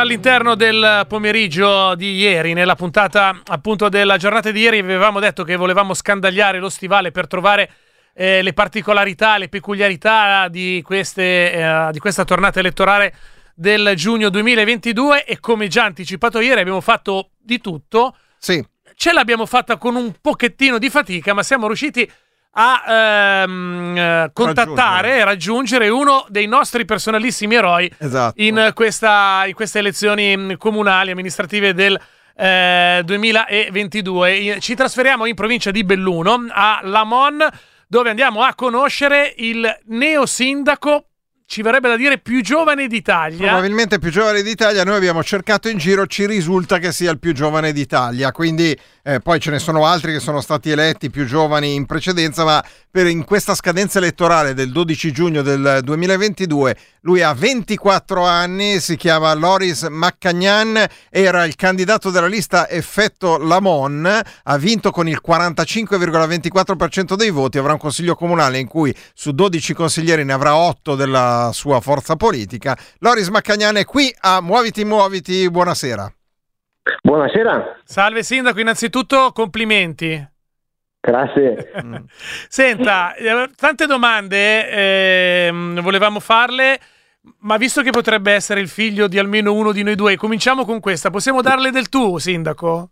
[0.00, 5.56] All'interno del pomeriggio di ieri, nella puntata appunto della giornata di ieri avevamo detto che
[5.56, 7.70] volevamo scandagliare lo stivale per trovare
[8.14, 13.14] eh, le particolarità, le peculiarità di, queste, eh, di questa tornata elettorale
[13.54, 18.16] del giugno 2022 e come già anticipato ieri abbiamo fatto di tutto.
[18.38, 18.64] Sì.
[18.94, 22.12] Ce l'abbiamo fatta con un pochettino di fatica, ma siamo riusciti a
[22.54, 28.40] ehm, eh, contattare e raggiungere uno dei nostri personalissimi eroi Esatto.
[28.42, 31.98] in, questa- in queste elezioni mh, comunali amministrative del
[32.36, 34.34] eh, 2022.
[34.36, 37.46] I- Ci trasferiamo in provincia di Belluno, a Lamon,
[37.86, 41.06] dove andiamo a conoscere il neosindaco,
[41.52, 43.48] ci verrebbe da dire più giovane d'Italia.
[43.48, 47.34] Probabilmente più giovane d'Italia, noi abbiamo cercato in giro, ci risulta che sia il più
[47.34, 51.74] giovane d'Italia, quindi eh, poi ce ne sono altri che sono stati eletti più giovani
[51.74, 57.32] in precedenza, ma per in questa scadenza elettorale del 12 giugno del 2022 lui ha
[57.32, 64.90] 24 anni, si chiama Loris Maccagnan, era il candidato della lista Effetto Lamon, ha vinto
[64.90, 70.32] con il 45,24% dei voti, avrà un consiglio comunale in cui su 12 consiglieri ne
[70.32, 72.78] avrà 8 della sua forza politica.
[72.98, 76.12] Loris Maccagnan è qui a Muoviti Muoviti, buonasera.
[77.02, 77.80] Buonasera.
[77.84, 80.30] Salve sindaco, innanzitutto complimenti.
[81.04, 81.72] Grazie.
[82.48, 86.78] Senta, eh, tante domande ehm, volevamo farle,
[87.40, 90.78] ma visto che potrebbe essere il figlio di almeno uno di noi due, cominciamo con
[90.78, 91.10] questa.
[91.10, 92.90] Possiamo darle del tu, sindaco?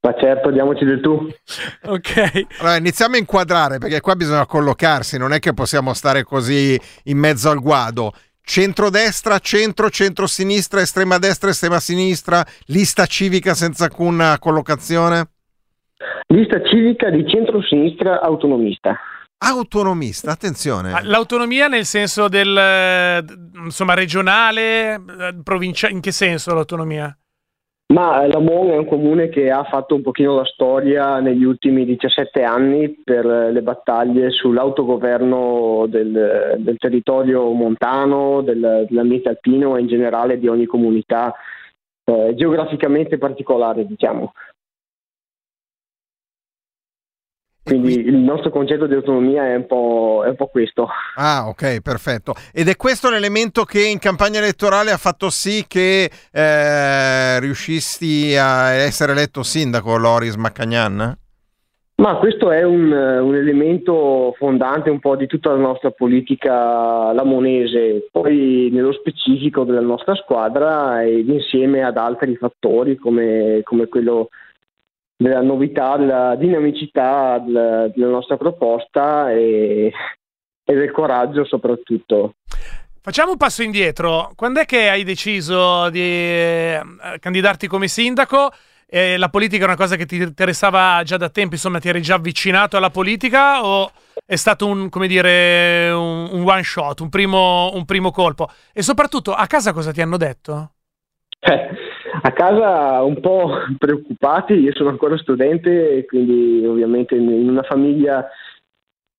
[0.00, 1.28] Ma certo, diamoci del tu.
[1.86, 2.46] Ok.
[2.58, 7.18] Allora, iniziamo a inquadrare perché qua bisogna collocarsi, non è che possiamo stare così in
[7.18, 8.12] mezzo al guado.
[8.42, 15.28] Centrodestra, centro, centro-sinistra, estrema destra, estrema sinistra, lista civica senza alcuna collocazione?
[16.28, 18.96] Lista civica di centro-sinistra autonomista.
[19.38, 20.92] Autonomista, attenzione.
[20.92, 23.22] Ah, L'autonomia nel senso del, eh,
[23.64, 25.00] insomma, regionale, eh,
[25.42, 27.16] provincia, in che senso l'autonomia?
[27.92, 31.84] Ma eh, Lamon è un comune che ha fatto un pochino la storia negli ultimi
[31.84, 39.86] 17 anni per le battaglie sull'autogoverno del, del territorio montano, del- dell'ambiente alpino e in
[39.86, 41.32] generale di ogni comunità
[42.04, 44.32] eh, geograficamente particolare, diciamo.
[47.66, 50.86] Quindi il nostro concetto di autonomia è un po', è un po' questo.
[51.16, 52.32] Ah, ok, perfetto.
[52.52, 58.70] Ed è questo l'elemento che in campagna elettorale ha fatto sì che eh, riuscisti a
[58.70, 61.18] essere eletto sindaco, Loris Maccagnan?
[61.96, 68.06] Ma questo è un, un elemento fondante un po' di tutta la nostra politica lamonese,
[68.12, 74.28] poi nello specifico della nostra squadra ed insieme ad altri fattori come, come quello
[75.16, 79.92] della novità, della dinamicità della, della nostra proposta e,
[80.64, 82.34] e del coraggio soprattutto.
[83.00, 84.32] Facciamo un passo indietro.
[84.34, 86.80] Quando è che hai deciso di eh,
[87.20, 88.50] candidarti come sindaco?
[88.88, 92.02] Eh, la politica è una cosa che ti interessava già da tempo, insomma, ti eri
[92.02, 93.90] già avvicinato alla politica o
[94.24, 98.48] è stato un, come dire, un, un one shot, un primo, un primo colpo?
[98.72, 100.72] E soprattutto, a casa cosa ti hanno detto?
[101.40, 101.68] Eh,
[102.22, 108.26] a casa un po' preoccupati, io sono ancora studente quindi ovviamente in una famiglia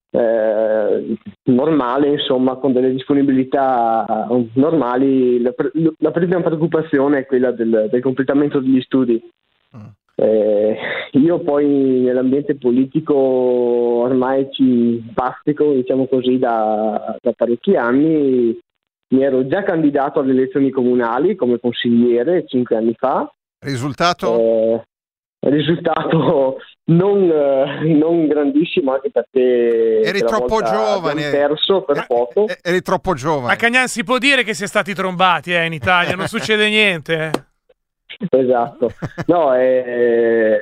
[0.10, 7.88] eh, normale, insomma, con delle disponibilità normali, la, pre- la prima preoccupazione è quella del,
[7.92, 9.22] del completamento degli studi.
[10.20, 10.76] Eh,
[11.12, 18.58] io poi nell'ambiente politico ormai ci bastico, diciamo così, da, da parecchi anni.
[19.10, 23.32] Mi ero già candidato alle elezioni comunali come consigliere cinque anni fa.
[23.60, 24.38] Risultato?
[24.38, 31.30] Eh, risultato non, eh, non grandissimo anche perché Eri troppo giovane.
[31.30, 32.46] perso per poco.
[32.62, 33.54] Eri troppo giovane.
[33.54, 36.68] A Cagnan si può dire che si è stati trombati eh, in Italia, non succede
[36.70, 37.32] niente.
[38.30, 38.94] Esatto,
[39.28, 40.60] no, eh,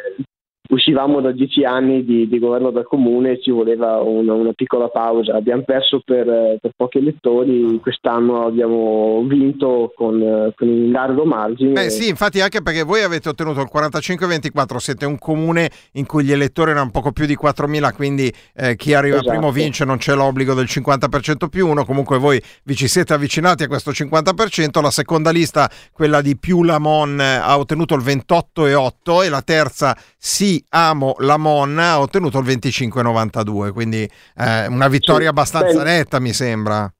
[0.76, 4.88] uscivamo da dieci anni di, di governo del comune e ci voleva una, una piccola
[4.88, 5.36] pausa.
[5.36, 11.26] Abbiamo perso per, eh, per pochi elettori, quest'anno abbiamo vinto con, eh, con un largo
[11.26, 11.72] margine.
[11.72, 16.24] Beh sì, infatti anche perché voi avete ottenuto il 45-24, siete un comune in cui
[16.24, 19.32] gli elettori erano poco più di 4.000, quindi eh, chi arriva Esatto.
[19.32, 23.64] primo vince, non c'è l'obbligo del 50% più uno, comunque voi vi ci siete avvicinati
[23.64, 29.24] a questo 50%, la seconda lista, quella di più Lamon, eh, ha ottenuto il 28,8
[29.24, 34.04] e la terza Sì Amo Lamon ha ottenuto il 25,92, quindi
[34.36, 36.92] eh, una vittoria Sì, abbastanza beh, netta mi sembra.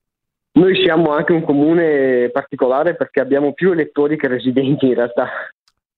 [0.54, 5.28] Noi siamo anche un comune particolare perché abbiamo più elettori che residenti in realtà.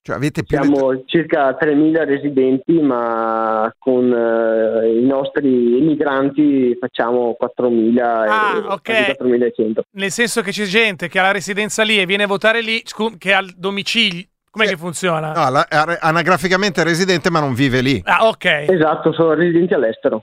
[0.02, 8.00] Cioè avete più Siamo circa 3.000 residenti, ma con eh, i nostri emigranti facciamo 4.000
[8.02, 8.82] Ah, e ok.
[8.82, 9.80] quasi 4.100.
[9.92, 12.82] Nel senso che c'è gente che ha la residenza lì e viene a votare lì,
[12.86, 14.24] scu- che ha il domicilio.
[14.58, 15.32] Com'è che funziona?
[15.34, 18.02] No, la- è anagraficamente residente ma non vive lì.
[18.06, 18.46] Ah, ok.
[18.70, 20.22] Esatto, sono residenti all'estero.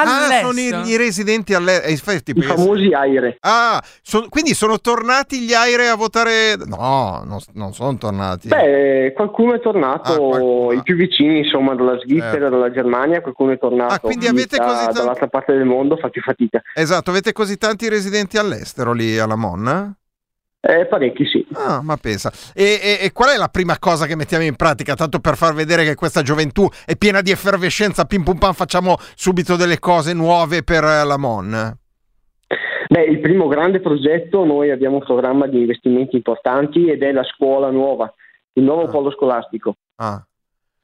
[0.00, 2.22] Ah, sono i, i residenti all'estero.
[2.24, 3.36] I famosi Aire.
[3.40, 6.54] Ah, son- quindi sono tornati gli Aire a votare?
[6.66, 8.46] No, non, non sono tornati.
[8.46, 12.48] Beh, qualcuno è tornato, i più vicini, insomma, dalla Svizzera, Certo.
[12.48, 13.94] dalla Germania, qualcuno è tornato.
[13.94, 16.62] Ah, quindi avete Da- così tanti- Dall'altra parte del mondo fa più fatica.
[16.74, 19.96] Esatto, avete così tanti residenti all'estero lì alla Mon?
[20.60, 21.46] Eh, parecchi sì.
[21.52, 22.32] Ah, ma pensa.
[22.52, 24.94] E, e- e qual è la prima cosa che mettiamo in pratica?
[24.94, 28.96] Tanto per far vedere che questa gioventù è piena di effervescenza, pim pum pam, facciamo
[29.14, 31.76] subito delle cose nuove per eh, la Mon.
[32.88, 37.24] Beh, il primo grande progetto, noi abbiamo un programma di investimenti importanti ed è la
[37.24, 38.12] scuola nuova,
[38.54, 39.74] il nuovo polo scolastico.
[39.96, 40.22] Ah.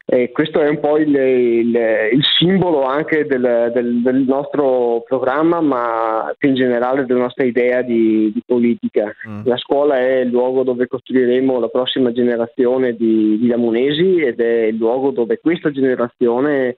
[0.06, 1.74] E questo è un po' il, il-
[2.12, 7.80] il simbolo anche del, del- del nostro programma, ma più in generale della nostra idea
[7.80, 9.14] di, di politica.
[9.44, 14.64] La scuola è il luogo dove costruiremo la prossima generazione di, di lamonesi ed è
[14.66, 16.76] il luogo dove questa generazione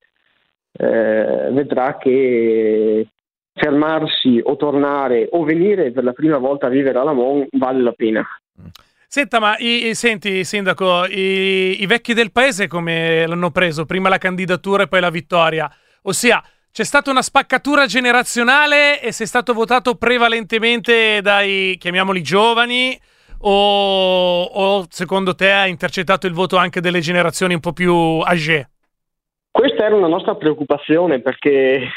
[0.79, 3.07] eh, vedrà che
[3.53, 7.93] fermarsi o tornare o venire per la prima volta a vivere a Lamont vale la
[7.93, 8.25] pena.
[9.09, 13.87] Senta, ma i, i- senti, Sindaco, i, i vecchi del paese come l'hanno preso?
[13.87, 15.71] Prima la candidatura e poi la vittoria.
[16.03, 16.43] Ossia,
[16.73, 22.99] c'è stata una spaccatura generazionale e sei stato votato prevalentemente dai, chiamiamoli giovani,
[23.39, 27.95] o, o secondo te ha intercettato il voto anche delle generazioni un po' più
[28.25, 28.69] âgée?
[29.51, 31.89] Questa era una nostra preoccupazione perché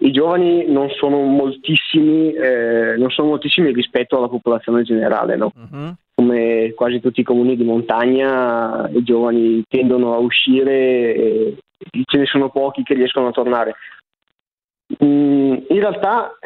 [0.00, 5.52] i giovani non sono moltissimi, eh, non sono moltissimi rispetto alla popolazione generale, no?
[6.18, 11.56] Come quasi tutti i comuni di montagna, i giovani tendono a uscire e
[12.06, 13.76] ce ne sono pochi che riescono a tornare.
[15.04, 16.36] Mm, in realtà,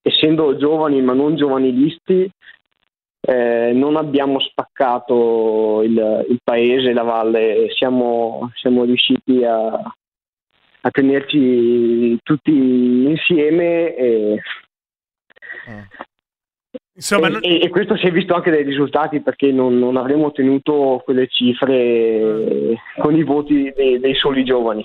[0.00, 2.26] essendo giovani ma non giovanilisti,
[3.20, 12.18] eh, non abbiamo spaccato il, il paese la valle, siamo, siamo riusciti a, a tenerci
[12.22, 14.40] tutti insieme e,
[17.00, 20.26] Insomma, e- non- e- questo si è visto anche dai risultati perché non, non avremmo
[20.26, 24.84] ottenuto quelle cifre con i voti dei, dei soli giovani.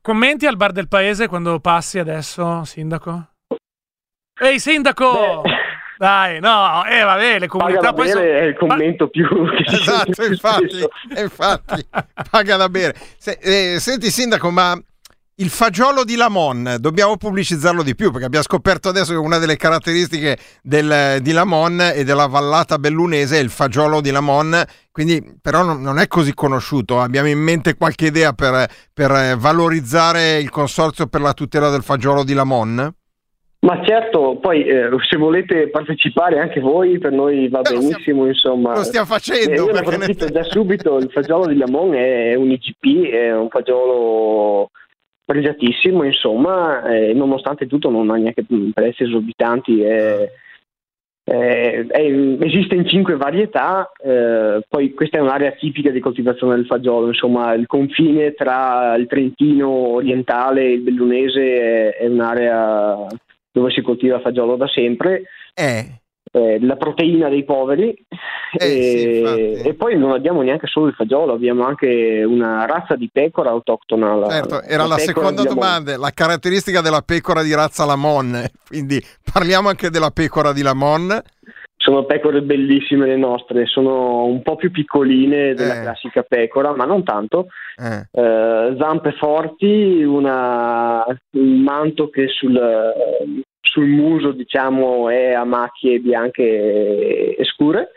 [0.00, 3.30] Commenti al bar del paese quando passi adesso, Sindaco?
[4.40, 5.42] Ehi, Sindaco!
[5.98, 9.26] Dai, no, eh, vabbè, le comunità Paga da poi bere sono- è il commento più
[9.66, 10.78] Esatto, infatti,
[11.20, 11.86] infatti
[12.30, 12.94] paga da bere.
[13.18, 14.80] Se- eh, senti sindaco, ma
[15.40, 19.56] il fagiolo di Lamon dobbiamo pubblicizzarlo di più perché abbiamo scoperto adesso che una delle
[19.56, 24.62] caratteristiche del- di Lamon e della vallata bellunese è il fagiolo di Lamon,
[24.92, 27.00] quindi però non, non è così conosciuto.
[27.00, 32.22] Abbiamo in mente qualche idea per, per, valorizzare il consorzio per la tutela del fagiolo
[32.22, 32.94] di Lamon?
[33.60, 38.74] Ma certo, poi eh, se volete partecipare anche voi, per noi va benissimo, insomma.
[38.74, 41.94] lo stiamo facendo, Eh, io ne perché ne- approfitto da subito, il fagiolo di Lamon
[41.94, 44.70] è un IGP, è un fagiolo
[45.30, 50.28] pregiatissimo, insomma, e nonostante tutto non ha neanche prezzi esorbitanti, è-
[51.22, 51.86] è-
[52.40, 57.52] esiste in cinque varietà, eh, poi questa è un'area tipica di coltivazione del fagiolo, insomma
[57.52, 63.06] il confine tra il Trentino orientale e il Bellunese è, è un'area
[63.52, 65.22] dove si coltiva fagiolo da sempre.
[65.54, 65.84] Eh.
[66.32, 67.92] La proteina dei poveri
[68.56, 73.50] e, e poi non abbiamo neanche solo il fagiolo, abbiamo anche una razza di pecora
[73.50, 74.14] autoctona.
[74.14, 79.02] la- Certo, era la, pecora seconda domanda, la caratteristica della pecora di razza Lamon, quindi
[79.32, 81.20] parliamo anche della pecora di Lamon.
[81.82, 87.02] Sono pecore bellissime le nostre, sono un po' più piccoline della classica pecora, ma non
[87.02, 87.46] tanto.
[88.12, 91.02] Eh, zampe forti, una-
[91.32, 92.54] un manto che sul,
[93.70, 97.90] sul muso diciamo è a macchie bianche e, scure.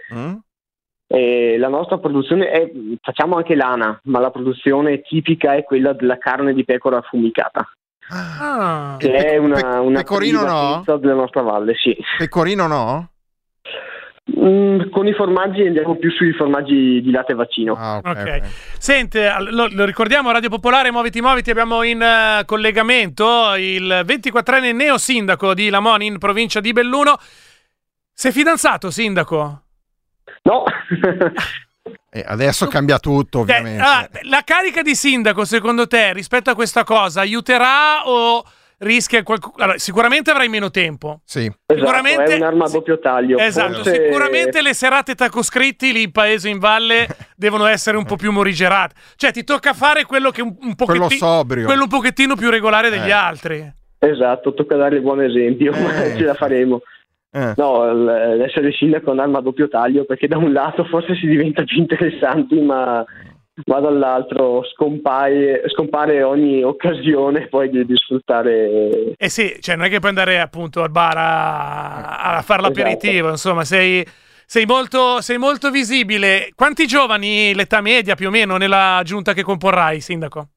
[1.07, 2.71] E la nostra produzione è,
[3.01, 7.67] facciamo anche lana, ma la produzione tipica è quella della carne di pecora affumicata.
[8.09, 8.95] Ah.
[8.97, 10.83] Che è una, una pecorino no?
[10.97, 11.95] della nostra valle, sì.
[12.17, 13.12] Pecorino no?
[14.39, 17.73] Mm, con i formaggi andiamo più sui formaggi di latte vaccino.
[17.73, 18.41] Ok.
[18.77, 24.73] Sente, all- lo, lo ricordiamo, Radio Popolare, muoviti, muoviti, abbiamo in eh, collegamento il 24enne
[24.73, 27.17] neo sindaco di Lamoni in provincia di Belluno.
[28.13, 29.61] Sei fidanzato, sindaco?
[30.43, 30.63] No.
[32.15, 33.81] E adesso cambia tutto, ovviamente.
[33.81, 38.45] Ah, la carica di sindaco, secondo te, rispetto a questa cosa, aiuterà o
[38.79, 39.55] rischia qualcuno?
[39.57, 41.21] Allora, sicuramente avrai meno tempo.
[41.25, 41.51] Sì.
[41.65, 43.37] Sicuramente- Esatto, è un'arma a doppio taglio.
[43.37, 48.15] Esatto, Forse- sicuramente le serate tacoscritti lì in paese in valle devono essere un po'
[48.15, 48.95] più morigerate.
[49.15, 51.65] Cioè, ti tocca fare quello che un, un Quello pochettino sobrio.
[51.65, 53.11] quello un pochettino più regolare degli Eh.
[53.11, 53.73] altri.
[53.99, 56.81] Esatto, tocca dare il buon esempio, ma ce la faremo.
[57.35, 57.53] Eh.
[57.57, 61.25] No, l- essere sindaco è un'arma a doppio taglio perché da un lato forse si
[61.25, 63.03] diventa più interessanti, ma
[63.65, 69.89] ma dall'altro scompare, scompare ogni occasione poi di, di sfruttare Eh sì, cioè non è
[69.89, 74.05] che puoi andare appunto al bar a, a fare l'aperitivo, insomma, sei,
[74.45, 76.49] sei molto, sei molto visibile.
[76.55, 80.47] Quanti giovani, l'età media più o meno, nella giunta che comporrai, sindaco?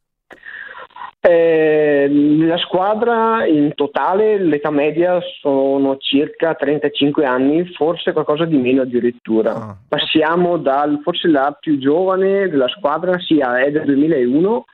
[1.29, 8.83] Eh, nella squadra in totale l'età media sono circa 35 anni, forse qualcosa di meno
[8.83, 9.77] addirittura.
[9.89, 14.65] Passiamo dal forse la più giovane della squadra sia è del 2001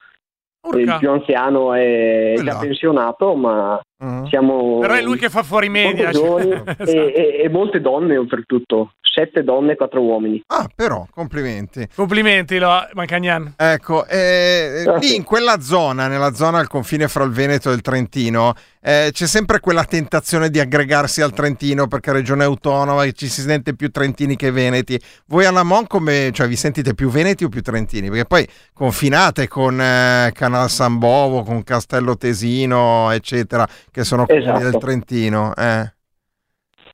[0.74, 3.80] e il più anziano è già pensionato, ma
[4.28, 6.10] siamo Però è lui che fa fuori media.
[6.12, 6.62] cioè.
[6.78, 10.42] e, e- e molte donne oltretutto, sette donne e quattro uomini.
[10.46, 11.86] Ah, però, complimenti.
[11.94, 13.54] Complimenti, lo, Mancagnan.
[13.56, 17.82] Ecco, eh, lì in quella zona, nella zona al confine fra il Veneto e il
[17.82, 23.12] Trentino, eh, c'è sempre quella tentazione di aggregarsi al Trentino perché è regione autonoma e
[23.12, 25.00] ci si sente più trentini che veneti.
[25.26, 28.08] Voi alla Mon come, cioè vi sentite più veneti o più trentini?
[28.08, 34.44] Perché poi confinate con eh, Canal San Bovo, con Castello Tesino, eccetera, che sono comuni
[34.46, 34.62] Esatto.
[34.70, 35.54] del Trentino.
[35.54, 35.92] eh.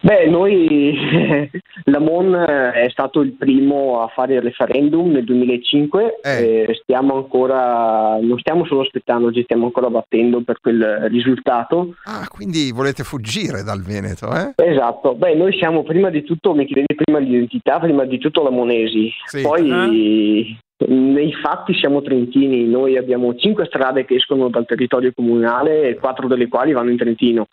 [0.00, 0.96] Beh, noi,
[1.86, 8.16] la MON è stato il primo a fare il referendum nel 2005 e stiamo ancora,
[8.20, 11.96] non stiamo solo aspettando, ci stiamo ancora battendo per quel risultato.
[12.04, 14.52] Ah, quindi volete fuggire dal Veneto, eh?
[14.70, 18.50] Esatto, beh noi siamo prima di tutto, mi chiedete prima l'identità, prima di tutto la
[18.50, 19.40] Monesi, Sì.
[19.42, 20.56] poi
[20.86, 26.28] nei fatti siamo trentini, noi abbiamo cinque strade che escono dal territorio comunale e quattro
[26.28, 27.48] delle quali vanno in Trentino.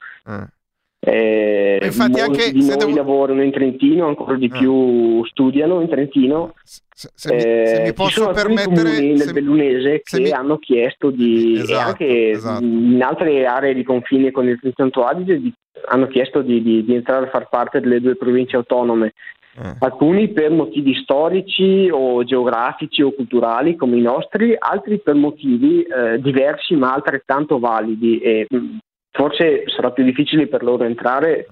[1.07, 2.95] Eh, infatti molti anche di se noi devo- Eh.
[2.95, 6.53] lavorano in Trentino, ancora di più studiano in Trentino.
[6.93, 10.31] se mi- se mi ci posso sono alcuni permettere, se- nel Bellunese se che mi-
[10.31, 12.63] hanno chiesto di, e Esatto, anche esatto.
[12.63, 15.53] in altre aree di confine con il Trentino Adige di-
[15.87, 19.13] hanno chiesto di, di- di entrare a far parte delle due province autonome.
[19.57, 19.75] Eh.
[19.79, 26.19] Alcuni per motivi storici o geografici o culturali come i nostri, altri per motivi eh,
[26.19, 28.77] diversi ma altrettanto validi e mh,
[29.11, 31.47] forse sarà più difficile per loro entrare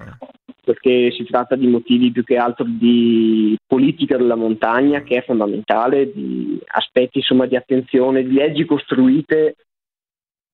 [0.65, 6.11] perché si tratta di motivi più che altro di politica della montagna che è fondamentale,
[6.11, 9.55] di aspetti insomma di attenzione, di leggi costruite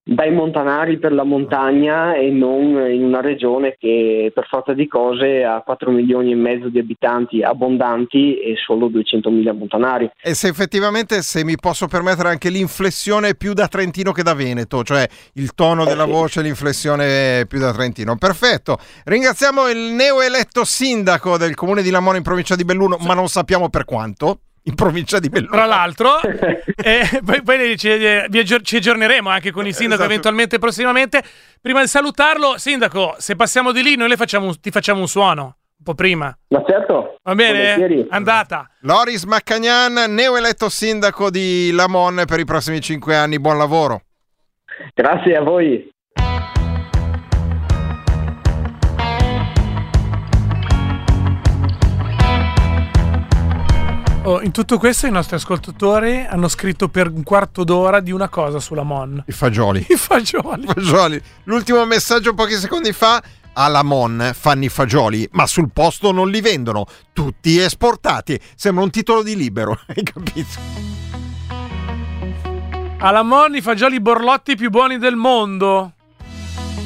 [0.09, 5.43] dai montanari per la montagna e non in una regione che per forza di cose
[5.43, 10.09] ha 4 milioni e mezzo di abitanti abbondanti e solo 200 mila montanari.
[10.21, 14.33] E se effettivamente, se mi posso permettere, anche l'inflessione è più da Trentino che da
[14.33, 18.17] Veneto, cioè il tono della voce, l'inflessione è più da Trentino.
[18.17, 18.77] Perfetto.
[19.05, 23.69] Ringraziamo il neoeletto sindaco del comune di Lamone in provincia di Belluno, ma non sappiamo
[23.69, 24.39] per quanto.
[24.69, 25.51] In provincia di Belluno.
[25.51, 27.89] Tra l'altro, eh, poi, poi ci,
[28.29, 30.11] vi aggior- ci aggiorneremo anche con il sindaco Esatto.
[30.11, 31.23] eventualmente prossimamente.
[31.59, 35.07] Prima di salutarlo, sindaco, se passiamo di lì, noi le facciamo un- ti facciamo un
[35.07, 35.43] suono
[35.79, 36.37] un po' prima.
[36.49, 37.15] Ma certo.
[37.23, 37.73] Va bene?
[37.75, 38.07] volentieri.
[38.09, 38.69] Andata.
[38.81, 43.39] Loris Maccagnan, neoeletto sindaco di Lamon per i prossimi cinque anni.
[43.39, 44.01] Buon lavoro.
[44.93, 45.89] Grazie a voi.
[54.29, 58.29] Oh, in tutto questo i nostri ascoltatori hanno scritto per un quarto d'ora di una
[58.29, 59.23] cosa sulla Mon.
[59.25, 59.83] I fagioli.
[59.89, 60.67] I fagioli.
[60.67, 61.19] fagioli.
[61.45, 63.23] L'ultimo messaggio pochi secondi fa.
[63.53, 68.39] Alla Mon fanno i fagioli, ma sul posto non li vendono, tutti esportati.
[68.55, 70.59] Sembra un titolo di libero, hai capito?
[72.99, 75.93] Alla Mon i fagioli borlotti più buoni del mondo.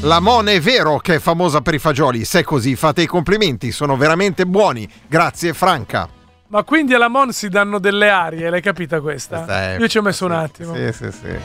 [0.03, 3.05] La Mon è vero che è famosa per i fagioli, se è così fate i
[3.05, 4.89] complimenti, sono veramente buoni.
[5.09, 6.21] Grazie Franca.
[6.53, 9.37] Ma quindi alla Mon si danno delle arie, l'hai capita questa?
[9.37, 10.75] Questa è- Io ci ho messo un attimo.
[10.75, 11.35] Sì, sì, sì.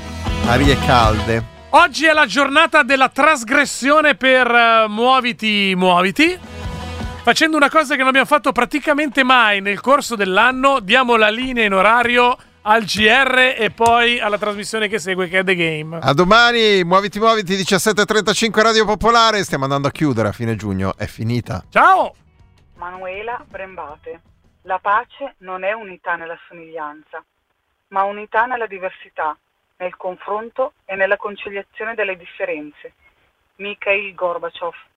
[0.47, 1.43] Arie calde.
[1.71, 6.39] Oggi è la giornata della trasgressione per eh, Muoviti, Muoviti.
[7.23, 11.65] Facendo una cosa che non abbiamo fatto praticamente mai nel corso dell'anno, diamo la linea
[11.65, 15.99] in orario al GR e poi alla trasmissione che segue che è The Game.
[16.03, 19.43] A domani, muoviti, muoviti, 17.35 Radio Popolare.
[19.43, 21.65] Stiamo andando a chiudere a fine giugno, è finita.
[21.71, 22.15] Ciao!
[22.77, 24.21] Manuela Brembate.
[24.63, 27.25] La pace non è unità nella somiglianza,
[27.89, 29.37] ma unità nella diversità,
[29.77, 32.93] nel confronto e nella conciliazione delle differenze.
[33.57, 34.75] Mikhail Gorbaciov.